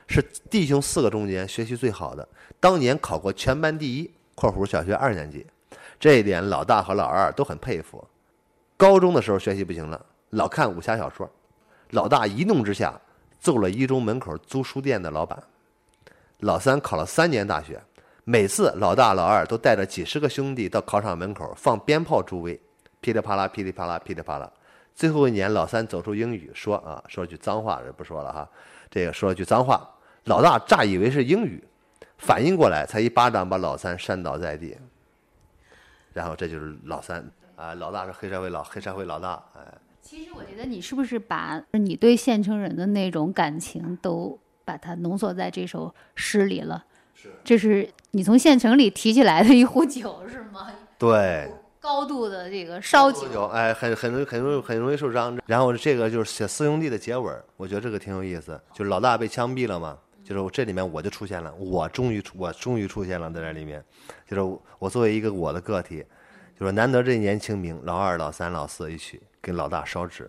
[0.06, 2.26] 是弟兄四个中间学习最好的，
[2.60, 4.10] 当年考过全班第一。
[4.38, 5.46] 括弧小学二年级，
[5.98, 8.06] 这一点老大和老二都很佩服。
[8.76, 11.26] 高中的时候学习不行了，老看武侠小说，
[11.92, 13.00] 老大一怒之下
[13.40, 15.42] 揍了一中门口租书店的老板。
[16.40, 17.80] 老三考了三年大学，
[18.24, 22.60] 每次老大老二都带着几十个兄弟到考场门口放鞭炮助威，
[23.00, 24.50] 噼里啪啦，噼里啪啦，噼里啪啦。
[24.94, 28.48] 最后一年，老三走出英语说啊，说句脏话，这不说了哈，
[28.90, 29.88] 这个说了句脏话，
[30.24, 31.62] 老大乍以为是英语，
[32.18, 34.76] 反应过来才一巴掌把老三扇倒在地。
[36.12, 39.60] 然后这就是老三啊，老大是黑社会老黑社会老大，哎，
[40.00, 46.84] 其实我觉得你是不是把你对县城人的那种感情都把它浓缩在这首诗里了？
[47.14, 50.70] 是，这是你从县城里提起来的一壶酒是吗？
[50.98, 55.38] 对，高度的这个烧酒，有哎，很很容易很容易很容易受伤。
[55.46, 58.60] 然后这个就是写四兄弟的结尾，我觉得这个挺有意思。
[58.74, 63.82] 就是老大被枪毙了嘛，就是我这里面我就出现了，我终于出我终于出现了在这里面，
[64.26, 66.04] 就是我我作为一个我的个体，
[66.58, 70.28] 就是难得这一年清明，老二、老三、老四一起给老大烧纸，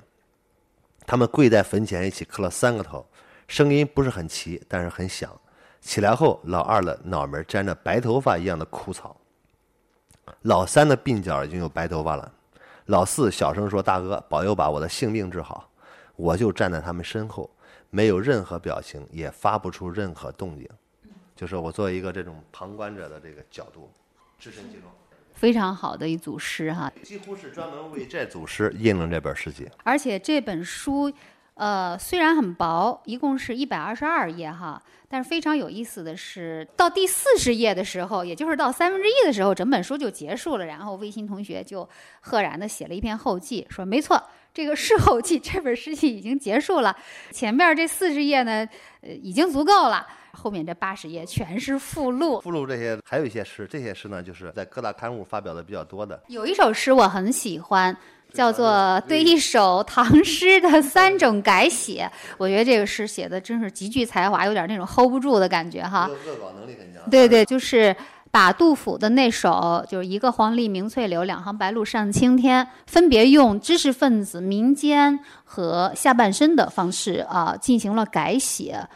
[1.06, 3.06] 他们跪在坟前一起磕了三个头，
[3.48, 5.30] 声音不是很齐，但是很响。
[5.80, 9.16] 起来后，老二的脑门沾着白头发一样的枯草，
[10.42, 12.32] 老三的鬓角已经有白头发了。
[12.88, 15.70] 老四小声说：“大哥，保佑把我的性命治好。”
[16.18, 17.50] 我就站在他们身后，
[17.90, 20.68] 没有任何表情，也发不出任何动静。
[21.36, 23.92] 就是我作为一个这种旁观者的这个角度，
[24.40, 24.90] 置身其中，
[25.36, 26.92] 非常好的一组诗哈。
[27.04, 29.70] 几乎是专门为这组诗印了这本诗集。
[29.84, 31.14] 而且这本书，
[31.58, 40.66] 呃，虽然很薄，一共是一百二十二页哈，但是非常有意思的是，到第四十页的时候，也就是到三分之一的时候，整本书就结束了。
[40.66, 41.88] 然后魏鑫同学就
[42.22, 44.22] 赫然的写了一篇后记，说没错，
[44.54, 46.96] 这个是后记，这本诗集已经结束了。
[47.32, 48.68] 前面这四十页呢，
[49.02, 50.06] 呃，已经足够了，
[50.48, 52.40] 后面这八十页全是附录。
[52.40, 56.18] 附录这些还有一些诗，这些诗呢，就是在各大刊物发表的比较多的。
[56.30, 57.94] 有一首诗我很喜欢，
[58.32, 58.70] 叫做
[59.02, 62.10] 《对一首唐诗的三种改写》。
[62.38, 66.10] 我觉得这个诗写的真是极具才华，有点那种 hold 不住的感觉哈。
[66.10, 67.10] 恶恶搞能力很强。
[67.10, 67.94] 对对，就是
[68.32, 78.88] 把杜甫的那首就是一个黄鹂鸣翠柳，两行白鹭上青天，分别用知识分子、民间和下半身的方式啊进行了改写。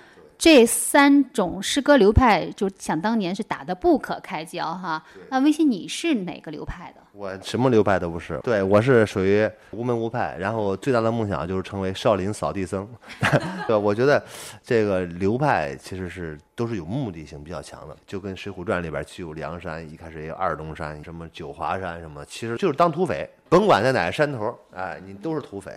[0.41, 5.03] 这三种诗歌流派，就想当年是打得不可开交哈。
[5.29, 7.01] 那微信你是哪个流派的？
[7.11, 12.89] 我什么流派都不是，对我是属于无门无派，然后最大的梦想就是成为少林扫地僧。
[13.67, 14.19] 对，我觉得
[14.63, 25.71] 这个流派其实是都是有目的性比较强的，就跟《水浒传》里边既有梁山，一开始也有二龙山，什么九华山什么，其实就是当土匪，甭管在哪个山头，哎，你都是土匪。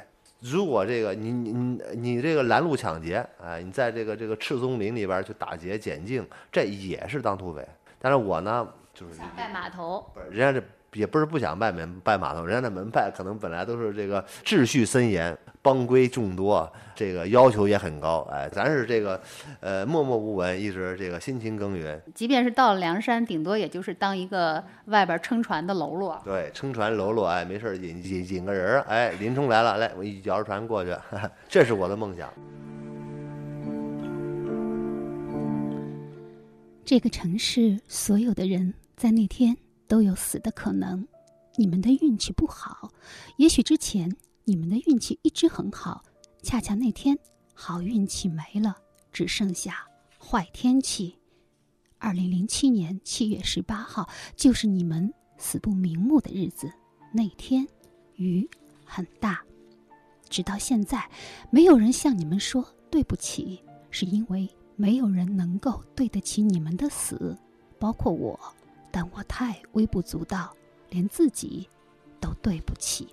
[0.45, 7.67] 如果这个你你你你这个拦路抢劫，哎，你在这个这个赤松林里边去打劫捡净，这也是当土匪。
[7.99, 18.27] 但是我呢，就是想拜码头，不是人家这也不是不想拜门拜码头，人家那门派可能本来都是这个秩序森严、帮规众多，这个要求也很高。
[18.31, 19.21] 哎，咱是这个
[19.61, 22.01] 呃默默无闻，一直这个辛勤耕耘。
[22.15, 26.21] 即便是到了梁山，顶多也就是当一个外边撑船的喽啰。
[26.25, 32.29] 对，撑船喽啰，哎，没事儿引引引个人儿，哎，林冲来了，来，我一摇着船过去，哈 哈这是我的梦想。
[36.85, 41.07] 这个城市所有的人在那天都有死的可能。
[41.57, 42.91] 你们的运气不好，
[43.37, 44.11] 也许之前
[44.45, 46.03] 你们的运气一直很好，
[46.43, 47.17] 恰恰那天
[47.53, 48.77] 好运气没了，
[49.13, 49.87] 只剩下
[50.19, 51.17] 坏天气。
[51.99, 56.71] 二零零七年七月十八号，就是你们死不瞑目的日子。
[57.13, 57.67] 那天
[58.17, 58.49] 雨
[58.85, 59.41] 很大，
[60.29, 61.09] 直到现在，
[61.51, 67.39] 没有人向你们说对不起，是因为没有人能够对得起你们的死，
[67.79, 68.39] 包括我。
[68.95, 70.55] 但我太微不足道，
[70.89, 71.69] 连自己
[72.21, 73.09] 都对不起。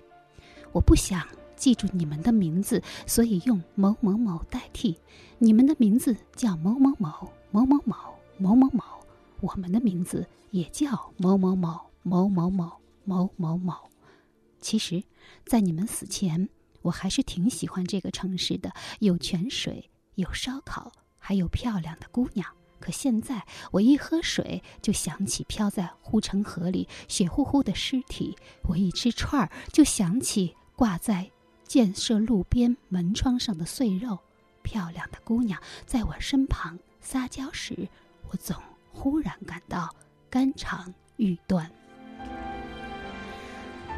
[0.70, 4.96] 我不想记住你们的名字，所以用某某某代替。
[5.38, 7.10] 你们的名字叫某某某
[7.50, 7.96] 某某某
[8.38, 8.84] 某某某，
[9.40, 13.74] 我们的名字也叫某某某某某某某某某。
[14.60, 15.02] 其实，
[15.44, 16.48] 在你们死前，
[16.82, 22.46] 我还是挺喜欢这个城市的，有泉水，有烧烤，还有漂亮的姑娘。
[22.82, 31.30] 可现在，我一喝水就想起飘在护城河里血乎乎的尸体；我一吃串儿就想起挂在
[31.64, 34.18] 建设路边门窗上的碎肉。
[34.62, 37.88] 漂亮的姑娘在我身旁撒娇时，
[38.30, 38.56] 我总
[38.92, 39.88] 忽然感到
[40.28, 41.70] 肝肠欲断。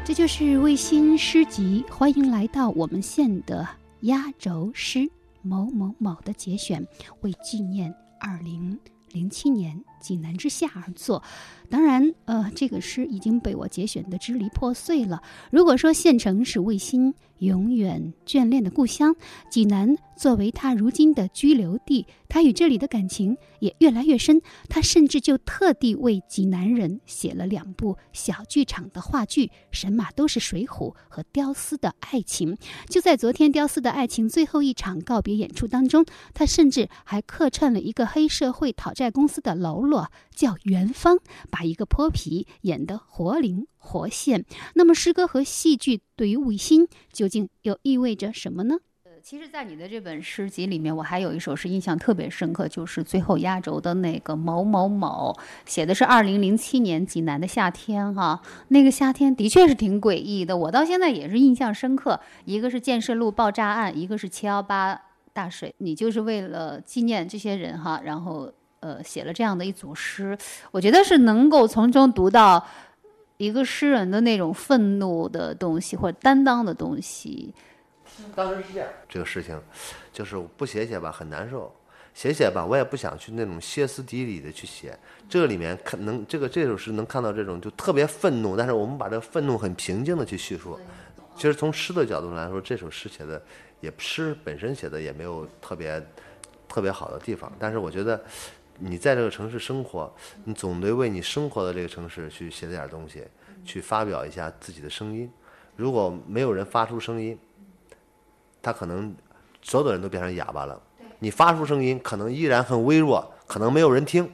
[0.03, 3.67] 这就是卫星诗集，欢迎来到我们县的
[4.01, 5.09] 压轴诗
[5.41, 6.85] 某某某的节选，
[7.21, 8.79] 为纪念二零
[9.11, 9.83] 零七年。
[10.05, 11.23] 济南之下而作。
[11.67, 15.23] 当然，呃，这个诗已经被我节选的支离破碎了。
[15.51, 19.15] 如果说县城是卫星永远眷恋的故乡，
[19.49, 24.39] 济南作为他如今的居留地，他与这里的感情也越来越深。
[24.69, 32.55] 他甚至就特地为济南人写了两部小剧场的话剧，神马都是水浒和雕丝的爱情。
[32.87, 39.94] 就在昨天，雕丝的爱情最后一场告别演出当中，他甚至还客串了一个黑社会讨债公司的喽啰，
[40.33, 41.17] 叫元芳。
[41.49, 44.45] 把一个泼皮演得活灵活现。
[44.73, 48.75] 那么，诗歌和戏剧对于魏新究竟又意味着什么呢？
[49.03, 58.41] 呃，其实，在你的这本诗集里面，我还有一首是印象特别深刻，就是最后压轴的那个某某某，写的是二零零七年济南的夏天哈。
[58.69, 62.19] 那个夏天的确是挺诡异的，我到现在也是印象深刻。
[62.45, 64.99] 一个是建设路爆炸案，一个是七幺八
[65.33, 68.51] 大水，你就是为了纪念这些人哈，然后。
[68.85, 70.37] 呃，写了这样的一组诗，
[70.69, 72.63] 我觉得是能够从中读到
[73.37, 77.51] 一个诗人的那种愤怒的东西或者担当的东西。
[78.35, 79.59] 当时是这样，这个事情
[80.13, 81.73] 就是不写写吧很难受，
[82.13, 84.95] 写写吧我也不想去那种歇斯底里的去写。
[85.27, 90.79] 这个里面看能这个这首诗能看到这种就特别愤怒，但是我们把这个愤怒很平静的去叙述。
[91.35, 93.41] 其实从诗的角度来说，这首诗写的
[93.81, 96.01] 也诗本身写的也没有特别
[96.69, 98.23] 特别好的地方，但是我觉得。
[98.79, 103.23] 你在这个城市生活，你总得为你生活的这个城市去写点东西，
[103.63, 105.31] 去发表一下自己的声音。
[105.75, 107.37] 如果没有人发出声音，
[108.61, 109.15] 他可能
[109.61, 110.81] 所有的人都变成哑巴了。
[111.19, 114.29] 你发出声音，可能依然很微弱，可能没有人听。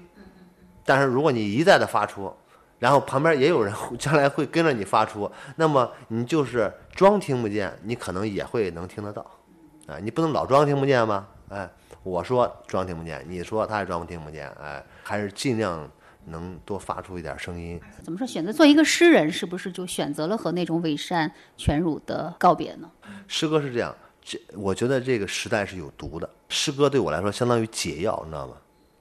[0.83, 2.33] 但是如果你一再的发出，
[2.79, 9.21] 然后旁边也有人将来会跟着你发出，那么你就是装听不见，你可能也会能听得到。
[9.87, 11.27] 啊，你不能老装听不见吗？
[11.49, 11.69] 哎。
[12.03, 15.87] 我说装听不见，你说他也装听不见，哎，还是尽量
[16.25, 17.79] 能多发出一点声音。
[18.01, 18.25] 怎么说？
[18.25, 22.89] 选择做一个诗人，是不是就选择了和那种伪善全辱的告别呢？
[23.27, 26.27] 诗歌是这样，这我觉得这个时代是有毒的。
[26.49, 28.55] 诗歌对我来说相当于解药，你知道吗？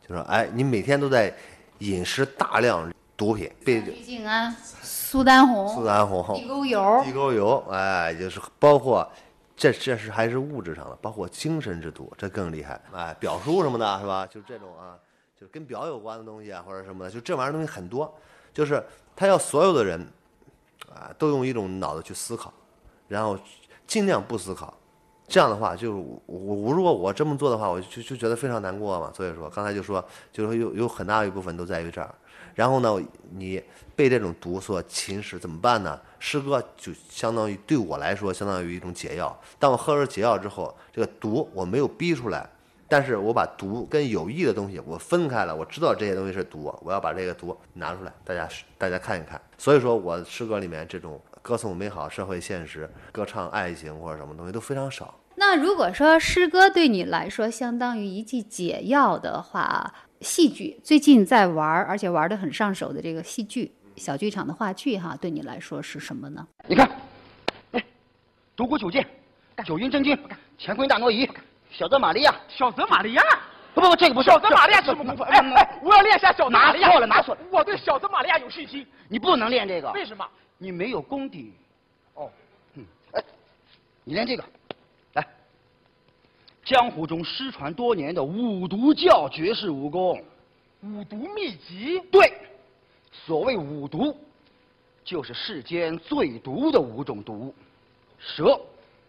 [0.07, 1.35] 就说，哎，你每天都在
[1.79, 9.11] 饮食大量毒品，被静安、苏丹红、苏丹红、地沟油、地沟油，哎，就是包括。
[9.61, 12.81] 这这是还是物质上的，包括精神之毒，这更厉害。
[12.95, 14.27] 哎，表叔什么的，是吧？
[14.27, 14.97] 就这种啊，
[15.39, 18.11] 就跟表有关的东西啊，或者什么的，就这玩意儿东西很多。
[18.55, 18.83] 就是
[19.15, 20.01] 他要所有的人，
[20.89, 22.51] 啊，都用一种脑子去思考，
[23.07, 23.39] 然后
[23.87, 24.73] 尽量不思考。
[25.29, 29.13] 这样的话，就是我我如果我这么做的话，我就就觉得非常难过嘛。
[29.15, 32.15] 所以说，刚才就说，就是有有很大一部分都在于这儿。
[32.55, 32.99] 然后呢，
[33.31, 33.63] 你
[33.95, 36.01] 被这种毒所侵蚀怎么办呢？
[36.21, 39.37] 诗歌就相当于对我来说，相当于一种解药。
[39.59, 42.49] 当我喝了解药之后，这个毒我没有逼出来，
[42.87, 45.57] 但是我把毒跟有益的东西我分开了。
[45.57, 49.41] 我知道这些东西是毒，我要把这个毒拿出来，大家大家看一看。
[49.57, 55.15] 所以说我诗歌里面这种歌颂美好社会现实、歌唱爱情或者什么东西都非常少。
[55.37, 66.47] 那如果说诗歌对你来说相当于一剂解药的话，戏剧最近在玩，而且玩得很上手的这个戏剧小剧场的话剧哈，对你来说是什么呢？
[66.67, 66.91] 你看，
[67.73, 67.85] 哎，
[68.57, 69.07] 独孤九剑，
[69.63, 70.19] 九阴真经，
[70.59, 71.29] 乾坤大挪移，
[71.71, 73.23] 小泽玛利亚，小泽玛利亚，
[73.75, 75.23] 不不不，这个不是小泽玛利亚是什么功夫？
[75.25, 76.89] 哎哎，我要练一下小泽玛利亚。
[76.89, 78.87] 拿错了，拿错了，我对小泽玛利亚有信心。
[79.07, 80.27] 你不能练这个，为什么？
[80.57, 81.53] 你没有功底。
[82.15, 82.31] 哦，
[82.77, 83.23] 嗯，哎，
[84.03, 84.43] 你练这个。
[85.13, 85.27] 来
[86.65, 90.25] 江湖中失传多年的五毒教绝世武功，
[90.83, 92.01] 五毒秘籍。
[92.11, 92.33] 对，
[93.13, 94.17] 所谓五毒，
[95.05, 97.55] 就是世间最毒的五种毒：
[98.19, 98.61] 蛇、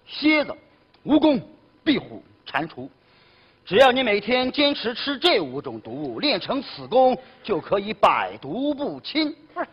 [0.08, 0.56] 蝎子、
[1.06, 1.42] 蜈蚣、
[1.84, 2.90] 壁虎、蟾蜍。
[3.64, 9.36] 只要你每天坚持吃这五种毒物，练成此功，就可以百毒不侵。
[9.54, 9.68] 不是，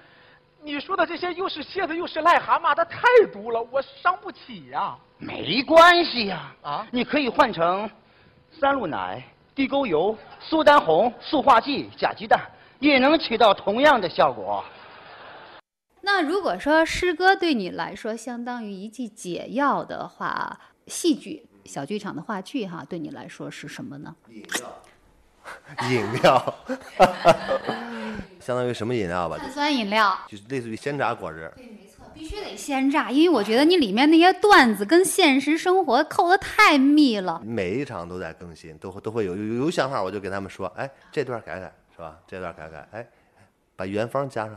[0.63, 3.01] 你说的这些又是蝎子又是癞蛤蟆，它太
[3.33, 4.95] 毒了，我伤不起呀。
[5.17, 7.91] 没关系呀，啊，你可以换成
[8.53, 9.23] 三鹿奶、
[9.55, 12.39] 地沟油、苏丹红、塑化剂、假鸡蛋，
[12.81, 14.65] 也能起到同样的效果。
[16.01, 24.15] 那如果说诗歌对你来说相当于一剂解药的话，戏剧小剧场的话剧哈，对你来说是什么呢？
[24.31, 24.85] 饮料，
[25.91, 26.55] 饮料，
[28.41, 29.37] 相当于什么饮料吧？
[29.39, 31.51] 碳酸饮料，就是类似于鲜榨果汁。
[31.57, 37.41] 对，没错必须得鲜榨，因为我觉得你里面那些段子跟现实生活扣的太密了。
[37.45, 42.17] 每一场都在更新，都都会有有有想法，我就给他们说，哎，这段改改是吧？
[42.29, 43.05] 这段改改，哎，
[43.75, 44.57] 把元芳加上。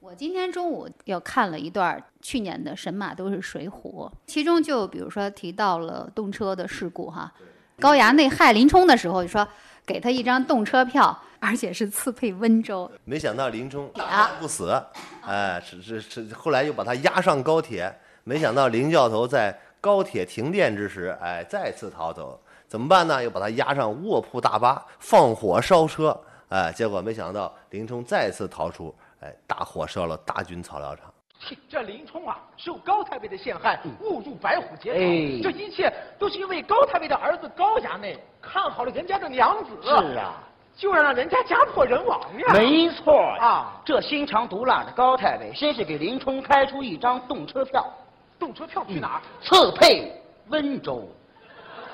[0.00, 7.32] 我今天中午又看了一段去年的《神马都是水浒》，其中就比如说提到了动车的事故哈，
[7.78, 9.46] 高衙内害林冲的时候就说。
[9.86, 12.90] 给他一张动车票，而且是次配温州。
[13.04, 14.72] 没想到林冲大啊难不死，
[15.20, 17.94] 哎，是是是，后来又把他押上高铁，
[18.24, 23.22] 没想到林教头在高铁停电之时，哎，再次逃走，怎么办呢？
[23.22, 26.18] 又把他押上卧铺大巴，放火烧车，
[26.54, 31.12] 哎，结果没想到林冲再次逃出，哎，大火烧了大军草料场。
[31.40, 40.34] 嘿这林冲啊，受高太尉的陷害，误入白虎节哎这一切都是因为高太尉的儿子高衙内看好了人家的娘子，是啊，
[40.76, 42.52] 就要让人家家破人亡呀。
[42.52, 47.84] 没错啊这心肠毒辣的高太尉，先是给林冲开出一张动车票，
[48.38, 49.22] 动车票去哪儿？
[49.42, 50.12] 次配
[50.50, 51.08] 温州，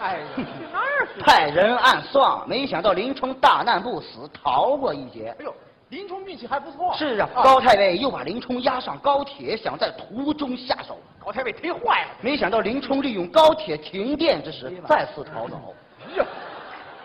[0.00, 0.42] 哎呀， 去
[0.72, 1.20] 那儿去。
[1.20, 5.34] 派人暗算，没想到林冲大难不死，逃过一劫。
[5.38, 5.54] 哎呦，
[5.90, 6.94] 林冲运气还不错。
[6.96, 10.98] 是啊，高太尉又把林冲押上高铁，想在途中下手。
[11.22, 12.10] 高太尉忒坏了。
[12.22, 15.74] 没想到林冲利用高铁停电之时再次逃走。
[16.06, 16.24] 哎呀，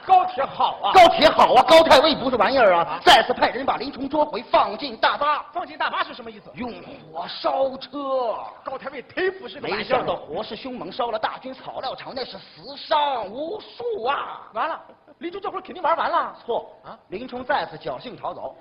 [0.06, 0.91] 高铁好啊！
[0.93, 2.99] 高铁好啊，高太尉不是玩意儿啊！
[3.03, 6.51] 再次派人把林冲捉回，放进大巴，放进大巴是什么意思？
[6.53, 6.72] 用
[7.12, 8.36] 火烧车。
[8.64, 14.41] 高太尉忒不是个没玩意儿想到火势凶猛，烧了大军草料场，那是死伤无数啊！
[14.53, 14.80] 完了，
[15.20, 16.36] 林冲这会儿肯定玩完了。
[16.45, 18.56] 错啊，林冲再次侥幸逃走，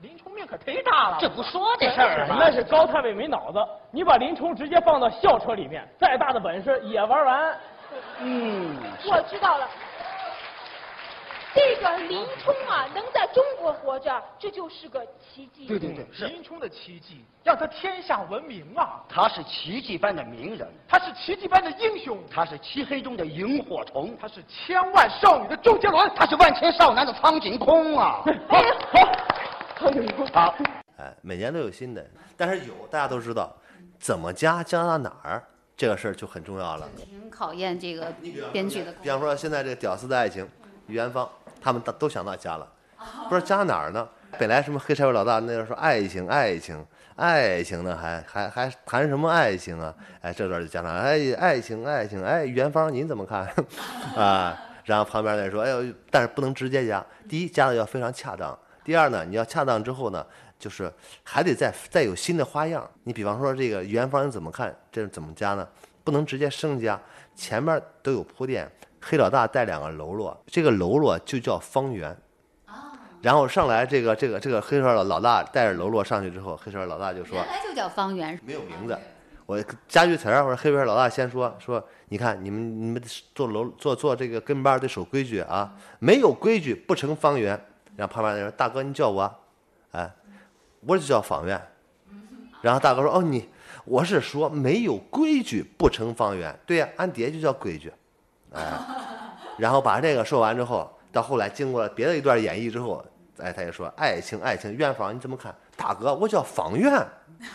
[0.00, 1.18] 林冲命可忒大了。
[1.20, 2.36] 这不说这事儿吗？
[2.40, 3.58] 那是高太尉没脑子，
[3.90, 7.58] 你把林冲直接放到校车里面，再大的本事也玩完。
[8.20, 8.76] 嗯，
[9.10, 9.66] 我知道了，
[11.54, 15.66] 这个林冲啊，能在中国活着，这就是个奇迹。
[15.66, 19.02] 对对对，是林冲的奇迹，让他天下闻名啊！
[19.08, 28.22] 他是奇迹般的名人，他是奇迹般的英雄，他是漆黑中的萤火虫，他是千万少女的周杰伦，他是万千少男的苍井空啊！
[28.48, 28.58] 好，
[29.80, 29.90] 好，
[30.32, 30.54] 好，
[30.98, 33.56] 哎，每年都有新的，但是有大家都知道，
[33.98, 35.42] 怎么加加到哪儿
[35.76, 36.88] 这个事儿就很重要了。
[36.96, 38.12] 挺考验这个
[38.52, 40.44] 编剧的比方说现在这个《屌丝的爱情》，
[40.88, 41.30] 于元芳
[41.60, 42.66] 他们都都想到家了，
[43.28, 44.08] 不知道加哪儿呢？
[44.38, 46.84] 本来什么黑社会老大那时候说爱情爱情
[47.16, 49.94] 爱情呢，还还还谈什么爱情啊？
[50.20, 53.48] 哎，这段就加上哎爱情爱情哎，元芳您怎么看
[54.16, 54.56] 啊？
[54.84, 60.24] 然后旁边那人说哎呦，但是不能直接加，第一加的要非常恰当，第二呢，你要恰当之后呢，
[60.58, 62.88] 就是还得再再有新的花样。
[63.04, 64.74] 你比方说这个元芳你怎么看？
[64.92, 65.66] 这是怎么加呢？
[66.04, 67.00] 不能直接生加，
[67.34, 68.70] 前面都有铺垫。
[69.08, 72.14] 黑老大带两个喽啰，这个喽啰就叫方圆。
[73.22, 78.96] 然后上来这个这个这个黑社会老老大带着喽啰上去之后，黑社会老大就说原来就叫方圆，没有名字，
[79.46, 83.02] 我加句词儿，我说黑社会老大先说说，你看你们你们
[83.34, 87.58] 做楼做做这个跟班儿得守规矩啊，没有规矩不成方圆。
[87.96, 89.34] 然后旁边那人说大哥你叫我啊，
[89.92, 90.12] 哎，
[90.86, 91.60] 我就叫方圆。
[92.62, 93.48] 然后大哥说哦你
[93.84, 97.92] 我是说没有规矩不成方圆，对呀、俺爹就叫规矩，
[98.54, 98.72] 哎，
[99.56, 103.04] 然后把这个说完之后，到后来经过了别的一段演绎之后，
[103.38, 105.54] 哎，他就说爱情爱情，元芳你怎么看？
[105.76, 107.06] 大哥，我叫方圆，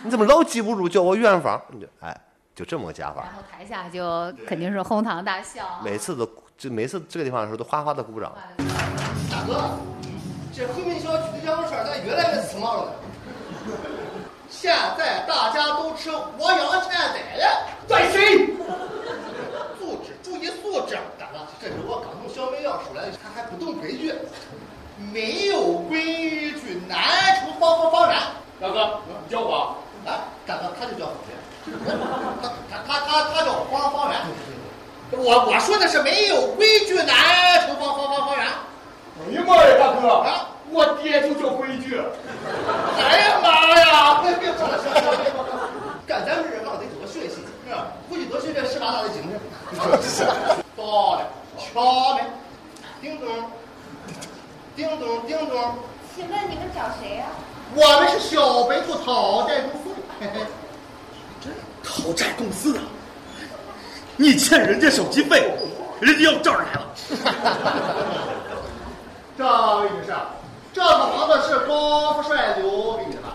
[0.04, 1.62] 你怎么老记不住叫我元芳？
[1.70, 2.16] 你就哎，
[2.56, 3.34] 就这么个加法然。
[3.34, 5.82] 后台下就肯定是哄堂大笑。
[5.84, 8.32] 每次都就每次这个地方的时候都哗哗的鼓掌。
[9.30, 9.72] 大哥，
[10.54, 12.94] 这回民小区的羊肉串咋越来越时髦了？
[14.48, 18.54] 现在大家都吃我养现在了，在谁？
[20.74, 20.98] 素质注意素质。
[21.20, 24.12] 大哥，这是我刚从小卖药出来的，他还不懂规矩，
[25.14, 26.98] 没有规矩难
[27.40, 28.18] 成方方方圆。
[28.60, 29.78] 大哥，你叫我。
[30.06, 30.12] 哎，
[30.48, 31.38] 大哥，他就叫方圆，
[31.86, 34.20] 他他他他他叫方方圆。
[35.12, 38.48] 我我说的是没有规矩难处方方方方圆。
[39.14, 42.02] 哎呀妈呀，大哥，啊，我爹就叫规矩。
[42.98, 44.24] 哎呀妈呀！
[44.24, 45.70] 别说了，行了行了，
[46.08, 47.43] 干咱们这行得多学习，
[47.74, 47.88] 是吧？
[48.10, 49.32] 回去多学学十八大的精神。
[50.78, 52.24] 到了，敲门，
[53.02, 53.28] 叮咚，
[54.76, 55.74] 叮咚叮咚，
[56.16, 57.26] 请问你们找谁呀、
[57.76, 59.90] 我们是小白兔讨债公司。
[60.20, 60.42] 嘿嘿
[61.84, 62.84] 讨债公司啊！
[64.16, 65.52] 你欠人家手机费，
[66.00, 66.86] 人家要这儿来了。
[69.38, 70.14] 这位女士，
[70.72, 73.34] 这个房子是高富帅留给你的吧？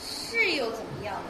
[0.00, 1.20] 是又怎么样呢？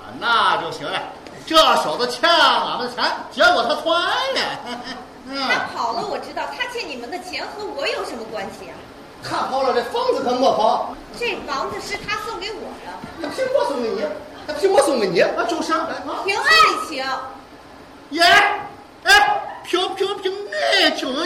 [0.00, 1.00] 啊，那就行了。
[1.48, 4.40] 这小子欠俺们的钱，结果他窜了。
[5.30, 8.76] 嗯他跑了，我知道，他欠你们的钱和我有什么关系啊？
[9.24, 10.94] 他跑了，这房子可没跑。
[11.18, 12.92] 这房子是他送给我的，
[13.22, 14.04] 他凭我送给你，
[14.46, 15.88] 他凭我送给你，啊，就是啊，
[16.26, 16.42] 凭爱
[16.86, 17.02] 情。
[18.10, 18.22] 耶，
[19.04, 21.22] 哎，凭凭凭爱情呢，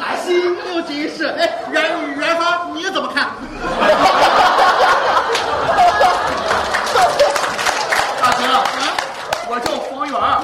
[0.00, 3.30] 还真是，哎，元元芳你怎么看？
[8.22, 8.30] 大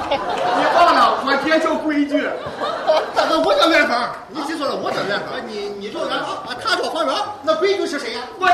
[0.09, 2.27] 你忘了我爹叫规矩。
[3.15, 8.21] 大哥我叫元芳，你记错了，我叫元芳，你你叫元芳啊，他叫黄元，那规矩是谁呀？
[8.39, 8.53] 我姐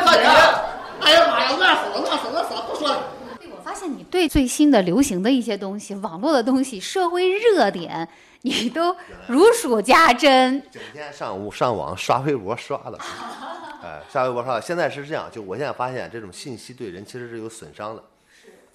[1.02, 3.04] 哎呀妈呀，乱说了，乱说了，算了，不说了。
[3.52, 8.08] 我发现你对最新的流行的一些东西、网络的东西、社会热点，
[8.42, 8.96] 你都
[9.28, 10.62] 如数家珍。
[10.72, 12.98] 整天上午上网刷微博刷的，
[13.84, 14.62] 哎，刷微博刷的。
[14.62, 18.04] 现在是这样，就我现在发现这种信息对人其实是有损伤的，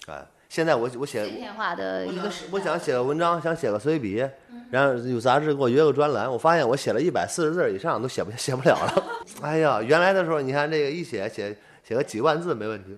[0.07, 4.27] 哎，现在我我写碎片化的一个时我想写个文章，想写个随笔，
[4.71, 9.03] 然后有杂志给我约个专栏，我发现我写了一百四十字以上都写不写不了了。
[9.43, 11.55] 哎呀，原来的时候你看这个一写写
[11.87, 12.97] 写个几万字没问题，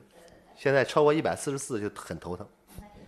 [0.55, 2.47] 现在超过一百四十四就很头疼。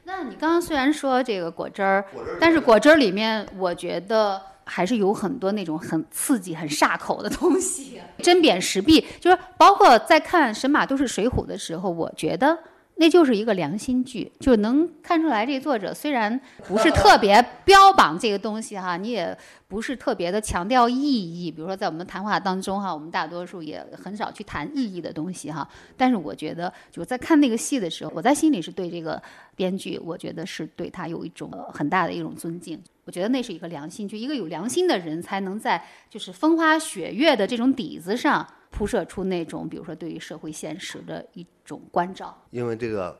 [0.04, 2.04] 那你刚刚虽然说这个果汁儿，
[2.38, 8.02] 但是果汁儿里面，我觉得还是有很多那种很刺激、很煞口的东西。
[8.18, 12.58] 针砭时弊，就是包括在看《神马都是水浒》的时候，我觉得
[12.96, 19.36] 那就是一个良心剧，就能看出来这作者虽然不是特别标榜这个东西哈，你也
[19.68, 21.52] 不是特别的强调意义。
[21.52, 25.68] 比如说在我们谈话当中哈，我们大多数也很少去谈意义的东西哈。
[25.98, 29.22] 但是我觉得就在看那个戏的时候，我在心里是对这个
[29.56, 32.80] 编剧，我觉得是对他有一种很大的一种尊敬。
[33.06, 42.36] 我觉得那是一个良心剧，一个有良心的人才能在就是风花雪月的这种底子上铺设出那种，比如说对于社会现实的一种关照。
[42.50, 43.18] 因为这个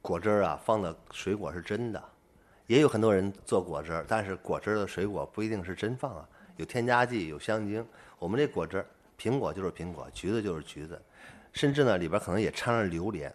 [0.00, 2.02] 果汁儿啊，放的水果是真的，
[2.66, 6.26] 也有很多人做果汁儿，但是果汁儿的水果不一定是真放啊，
[6.56, 7.86] 有添加剂，有香精。
[8.18, 8.86] 我们这果汁儿，
[9.20, 11.00] 苹果就是苹果，橘子就是橘子，
[11.52, 13.32] 甚至呢里边可能也掺了榴莲，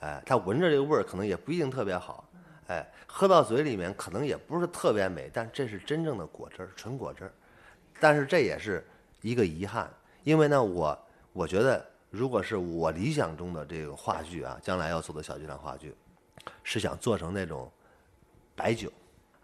[0.00, 2.28] 哎，它闻着这个味儿可能也不一定特别好，
[2.66, 7.32] 哎，喝到嘴里面可能也不是特别美，但这是真正的果汁儿，纯果汁儿。
[8.00, 8.84] 但是这也是
[9.22, 9.88] 一个遗憾，
[10.26, 10.98] 因为呢，我
[11.32, 15.94] 我觉得，如果是我理想中的这个话剧啊，将来要做的小剧场话剧，
[16.64, 17.70] 是想做成那种
[18.56, 18.92] 白酒，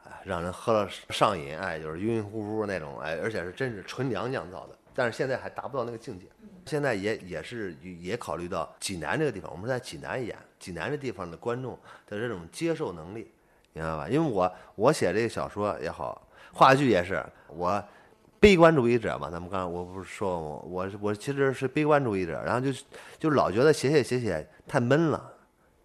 [0.05, 4.77] 哎，让人喝了上瘾，哎，就是晕晕乎乎那种，哎，而且是真是纯粮酿造的。
[4.93, 6.27] 但是现在还达不到那个境界，
[6.67, 11.79] 现在也也是也考虑到济南这个地方，我们是在济南演，济南这地方的观众
[12.09, 13.31] 的这种接受能力，
[13.73, 14.09] 明白吧？
[14.09, 17.81] 因为我我写这个小说也好，话剧也是我。
[18.43, 22.77] 悲观主义者嘛，咱们刚才我不是说我我我其实是悲观主义者，然后就
[23.17, 25.25] 就老觉得写写写写太闷了，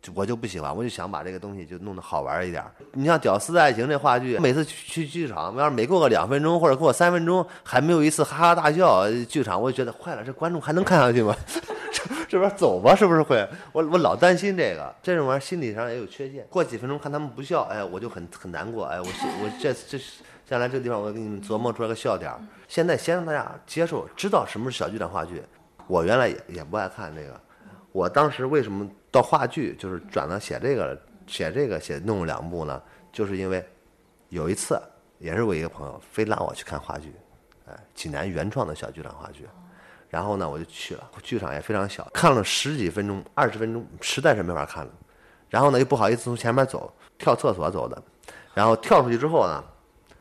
[0.01, 2.63] 就我就不喜欢，我就想把这个东西就弄得好玩一点。
[2.93, 11.35] 你像《屌丝的爱情》这话剧，每次去去剧场，我要是每过个两分钟或者过三分钟还没有一次哈哈大笑，剧场我就觉得坏了，这观众还能看下去吗？
[11.93, 13.47] 这这边走吧，是不是会？
[13.71, 16.43] 我我老担心这个，这种玩意儿心理上也有缺陷。
[16.49, 22.39] 过几分钟看他们不笑，哎，我就很很难过，哎，我我这这是将来这个地方我给你们琢磨出来个笑点儿。
[22.69, 25.43] 现在先让大家接受，知道什么是小剧场话剧。
[25.87, 27.37] 我原来也也不爱看这个，
[27.91, 32.81] 我当时为什么到话剧就是转到写这个了写这个写弄了两部呢？
[33.11, 33.61] 就是因为
[34.29, 34.81] 有一次
[35.19, 37.13] 也是我一个朋友非拉我去看话剧，
[37.65, 39.45] 哎，济南原创的小剧场话剧。
[40.09, 44.91] 然后呢，我就去了，剧场也非常小，看了十几分钟、二十分钟，实在是没法看了。
[45.49, 48.01] 然后呢，又不好意思从前面走，跳厕所走的。
[48.53, 49.61] 然后跳出去之后呢，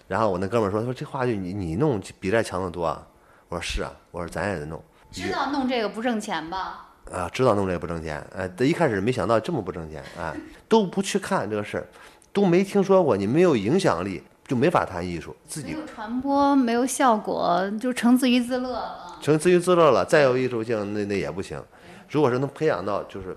[0.08, 3.06] 然后我那哥们儿说：“他说这话剧你你弄比这强得多啊。”
[3.48, 6.88] 我说：“是啊。”我说：“咱也得弄。”知道弄这个不挣钱吧？
[7.12, 8.20] 啊，知道弄这个不挣钱。
[8.36, 10.34] 哎，一开始没想到这么不挣钱，哎，
[10.68, 11.86] 都不去看这个事儿，
[12.32, 15.34] 都没听说过，你没有影响力，就没法谈艺术。
[15.46, 19.16] 自己没有传播，没有效果，就成自娱自乐了。
[19.22, 21.62] 成自娱自乐了，再有艺术性，那那也不行。
[22.10, 23.36] 如果是能培养到就是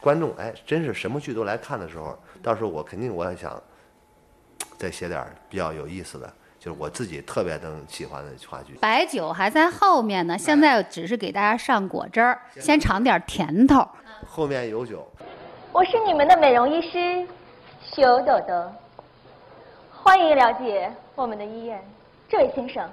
[0.00, 3.62] 观众，哎，真是什么剧都来看的时候，到时候我肯定我也想
[4.76, 8.74] 再写点比较有意思的，就是我自己特别能喜欢的话剧。
[8.80, 13.86] 白酒还在后面呢，现在只是给大家上果汁儿，先尝点甜头。
[14.28, 15.06] 后面有酒。
[15.72, 17.26] 我是你们的美容医师
[17.82, 18.72] 修朵朵，
[19.92, 21.82] 欢迎了解我们的医院。
[22.28, 22.88] 这位先生，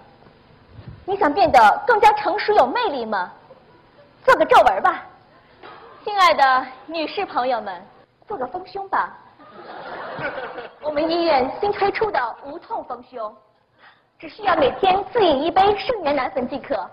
[1.05, 3.31] 你想变得更加成熟有魅力吗？
[4.25, 5.05] 做个皱纹吧。
[6.03, 7.81] 亲爱的女士朋友们，
[8.27, 9.17] 做个丰胸吧。
[10.82, 13.36] 我们医院新推出的无痛丰胸，
[14.20, 16.89] 只需要每天自饮一杯圣元奶粉即可，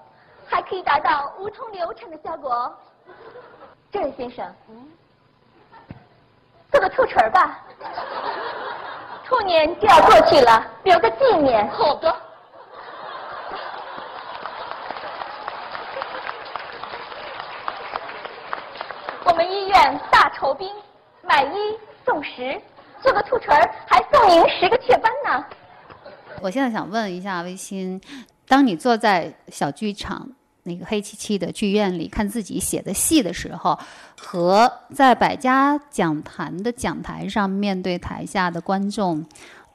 [0.49, 2.75] 还可以达到无痛流产的效果哦。
[3.91, 4.89] 这位先生，嗯
[6.71, 7.59] 做个兔唇儿吧。
[9.25, 11.69] 兔年就要过去了，留个纪念。
[11.71, 12.17] 好的。
[19.25, 20.75] 我们医院大酬宾，
[21.23, 22.61] 买一送十，
[23.03, 25.45] 做个兔唇儿还送您十个雀斑呢。
[26.41, 28.01] 我现在想问一下微欣，
[28.49, 30.29] 当你坐在小剧场
[30.63, 33.79] 那个黑漆漆的剧院里看自己写的戏的时候，
[34.19, 39.25] 和在百家讲坛的讲台上面对台下的观众，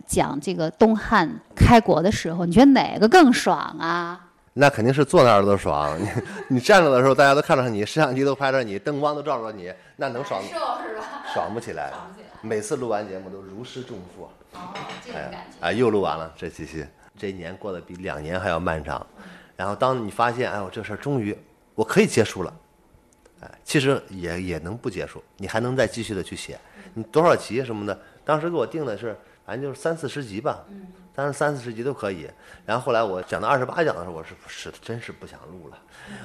[0.08, 4.22] 讲这个东汉开国的时候，你觉得哪个更爽啊？
[4.54, 6.00] 那肯定是坐那儿都爽。
[6.00, 6.08] 你
[6.48, 10.42] 你站着的时候，大家都看着你，摄像机都拍着你，灯光都照着你，那能爽？
[10.42, 10.80] 是吧？
[11.34, 11.92] 爽不起来。
[12.46, 14.30] 每次录完节目都如释重负。
[14.54, 14.74] 哦，
[15.04, 15.58] 这种感觉。
[15.60, 16.86] 哎，又录完了这期戏，
[17.18, 19.06] 这一年过得比两年还要漫长。
[19.58, 21.38] 然后当你发现，哎呦，这事儿终于
[21.74, 22.54] 我可以结束了，
[23.42, 26.60] 哎，其实也也能不结束，你还能再继续的去写。
[26.94, 30.64] 你多少集什么的，当时给我定的是，反正就是三四十集吧，
[31.14, 32.30] 但是三四十集都可以。
[32.66, 35.78] 然后后来我讲到二十八讲的时候，我是是真是不想录了，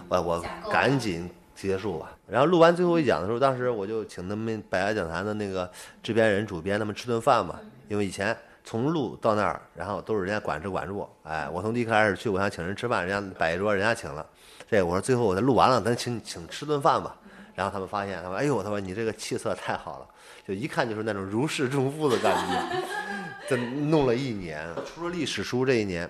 [0.09, 1.29] 我我赶紧
[1.69, 2.17] 结束吧。
[2.29, 5.71] 然后录完最后一讲的时候，当时我就请他们百家讲坛的那个
[6.03, 7.59] 制片人、主编他们吃顿饭嘛，
[7.89, 11.09] 因为以前从录到那儿，然后都是人家管吃管住。
[11.23, 14.25] 哎，我从第一开始去，我想请人吃饭，人家摆一桌，人家请了。
[14.71, 17.17] 这我说最后我这录完了，咱请请吃顿饭吧。
[17.55, 20.07] 然后他们发现，他说：“哎呦，他说你这个气色太好了，
[20.47, 22.83] 就一看就是那种如释重负的感觉。
[23.51, 26.09] ”这弄了一年，除了历史书这一年，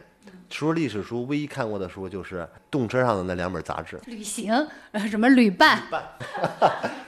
[0.49, 4.01] 除了历史书，唯一看过的书就是动车上的那两本杂志。
[4.07, 4.53] 旅行，
[4.91, 5.83] 呃，什么旅伴？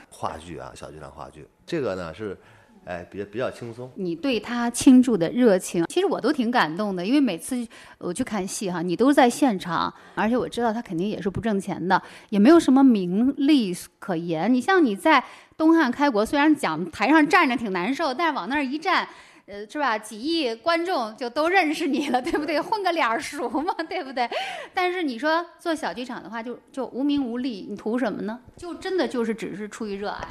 [0.09, 2.37] 话剧啊，小剧场话剧，这个呢是，
[2.85, 3.91] 哎，比较比较轻松。
[3.95, 14.51] 你对他倾注的热情，其实我都挺感动的，因为每次我去看戏哈，你都在现场，而且我知道他肯定也是不挣钱的，也没有什么名利可言。
[14.53, 15.21] 你像你在
[15.57, 19.07] 东汉开国，虽然讲台上站着挺难受，但是往那儿一站。
[19.45, 19.97] 呃，是吧？
[19.97, 22.61] 几亿观众就都认识你了，对不对？
[22.61, 24.29] 混个脸熟嘛，对不对？
[24.73, 28.39] 但是你说做小剧场的话，就就无名无利，你图什么呢？
[28.55, 30.25] 就真的就是只是出于热爱。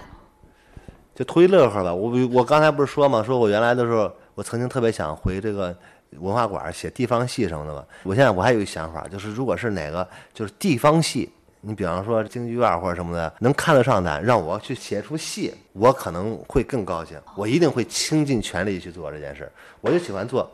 [1.15, 1.93] 就图一乐呵吧。
[1.93, 5.77] 我我刚才不是说嘛，说我原来的时候，我曾经特别想回这个
[6.13, 7.85] 文化馆写地方戏什么的嘛。
[8.05, 11.31] 我现在我还有一想法，就是如果是哪个就是地方戏。
[11.65, 17.17] 你比方说京剧院或者什么的，能看得上咱，让我去写出戏，我可能会更高兴。
[17.37, 19.49] 我一定会倾尽全力去做这件事。
[19.81, 20.51] 我就喜欢做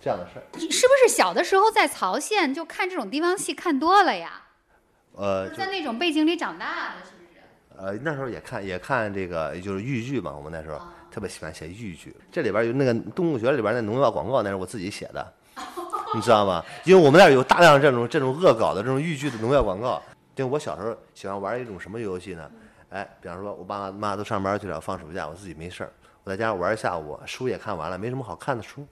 [0.00, 0.42] 这样的事儿。
[0.52, 4.40] 你是不是小的时候在曹县就看这种地方戏看多了呀？
[5.16, 7.84] 呃，在那种背景里长大的，是不是？
[7.84, 10.32] 呃，那时候也看也看这个，就是豫剧嘛。
[10.32, 10.80] 我们那时候
[11.10, 12.14] 特别喜欢写豫剧。
[12.30, 15.32] 这里边有那个动物学里边那农药广告，那是我自己写的，
[16.14, 16.64] 你知道吗？
[16.84, 20.00] 因为我们那儿有大量这种这种恶搞的这种豫剧的农药广告。
[20.36, 22.50] 就我小时候喜欢玩一种什么游戏呢？
[22.90, 25.90] 哎，比方说，我爸爸妈妈都上班去了，放暑假，我自己没事儿，
[26.24, 28.86] 我在家玩一下午，书也看完了，没什么好看的书，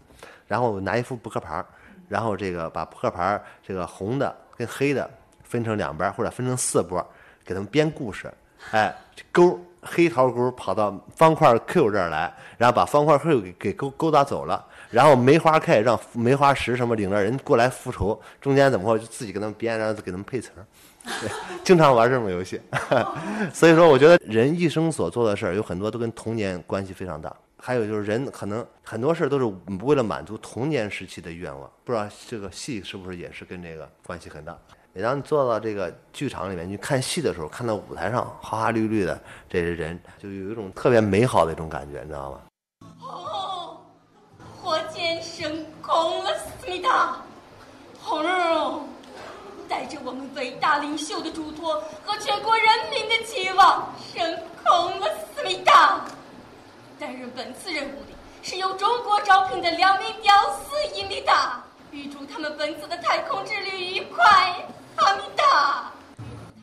[0.49, 1.67] 然后我拿一副扑克牌儿，
[2.09, 5.09] 然后这个把扑克牌儿这个红的跟黑的
[5.43, 7.07] 分成两边或者分成四波，
[7.45, 8.33] 给他们编故事。
[8.71, 8.95] 哎，
[9.31, 20.65] 勾黑桃勾跑到方块 Q 这儿来，然后把方块 Q 给给勾勾搭走了，然后梅花 K 让梅花十什么领着人过来复仇，中间怎么就自己给他们编，然后给他们配词儿。
[21.05, 21.31] 对，
[21.63, 22.61] 经常玩这种游戏，
[23.53, 27.35] 所以说我觉得人一生所做的事儿有很多都跟童年关系非常大。
[27.57, 29.45] 还有就是人可能很多事儿都是
[29.85, 31.71] 为了满足童年时期的愿望。
[31.83, 34.55] 不知道这个戏是不是也是跟这个关系很大？
[34.93, 42.41] 每当你坐到这个剧场里面去看戏的时候，看到舞台上花花绿绿的这些人，就有一种特别美好的一种感觉，你知道吗？
[43.01, 43.79] 哦，
[44.63, 47.17] 火箭升空了，思密达，
[48.01, 48.79] 红儿。
[49.69, 56.01] 带着我们伟大领袖的嘱托和全国人民的期望，升空了思密达。
[56.99, 58.13] 担任本次任务的
[58.43, 64.25] 是由中国招聘的两名屌丝伊米达，预祝他们本次的太空之旅愉快，
[64.97, 65.91] 阿米达。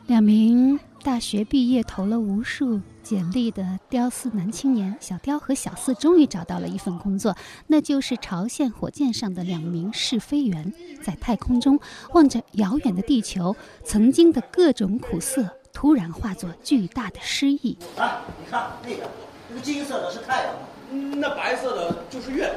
[0.06, 2.80] 两名大学毕业投了无数。
[3.02, 7.36] 简历的雕丝男青年小雕和小四终于找到了一份工作，
[7.66, 10.72] 那就是朝鲜火箭上的两名试飞员，
[11.02, 11.78] 在太空中
[12.12, 17.76] 望着遥远的地球，曾经的各种苦涩突然化作巨大的诗意。
[17.98, 19.08] 啊，你看那个，
[19.48, 22.54] 那个金色的是太阳，那白色的就是月亮，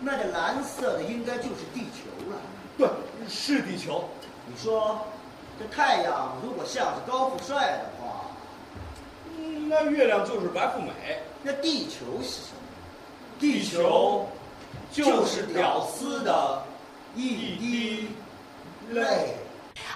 [0.00, 2.36] 那个蓝色的应该就是地球了。
[2.76, 2.88] 对，
[3.28, 4.04] 是地球。
[4.46, 5.06] 你说，
[5.58, 8.13] 这太阳如果像是高富帅的话？
[9.82, 10.92] 那月亮就是白富美，
[11.42, 12.60] 那地球是什么？
[13.40, 14.28] 地球
[14.92, 16.62] 就是屌丝的
[17.16, 18.08] 一滴
[18.92, 19.34] 泪。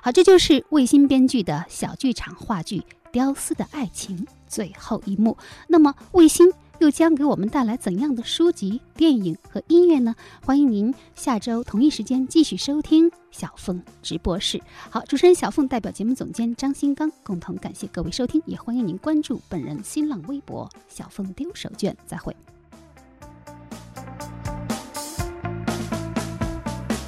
[0.02, 2.78] 好，这就是卫星编剧的小剧场话剧
[3.12, 4.16] 《屌丝的爱情》
[4.48, 5.36] 最后一幕。
[5.68, 6.52] 那么，卫星。
[6.78, 10.14] 又将给我们带来怎样的书籍、电影和音乐呢？
[10.44, 14.60] 欢迎您下周同一时间继续收听小凤直播室。
[14.88, 21.92] 好，主持人小凤代表节目总监张新刚共同感谢各位收听，也欢迎您关注本人新浪微博小凤丢手绢。
[22.06, 22.34] 再会。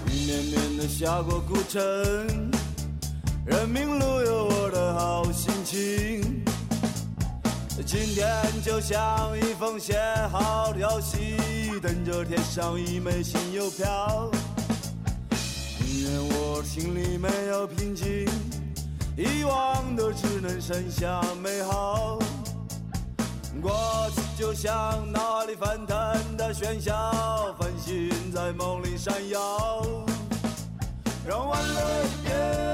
[0.07, 1.81] 绵绵的下过古城，
[3.47, 6.50] 人民路有我的好心情。
[7.85, 8.29] 今天
[8.63, 9.99] 就像一封写
[10.31, 11.39] 好的信。
[11.81, 14.31] 等着贴上一枚新邮票。
[15.79, 18.29] 宁愿我心里没有平静，
[19.17, 22.19] 遗忘的只能剩下美好。
[23.63, 25.97] 过去就像脑海里翻腾
[26.37, 29.83] 的喧嚣，繁星在梦里闪耀。
[31.27, 32.71] 让欢乐一边。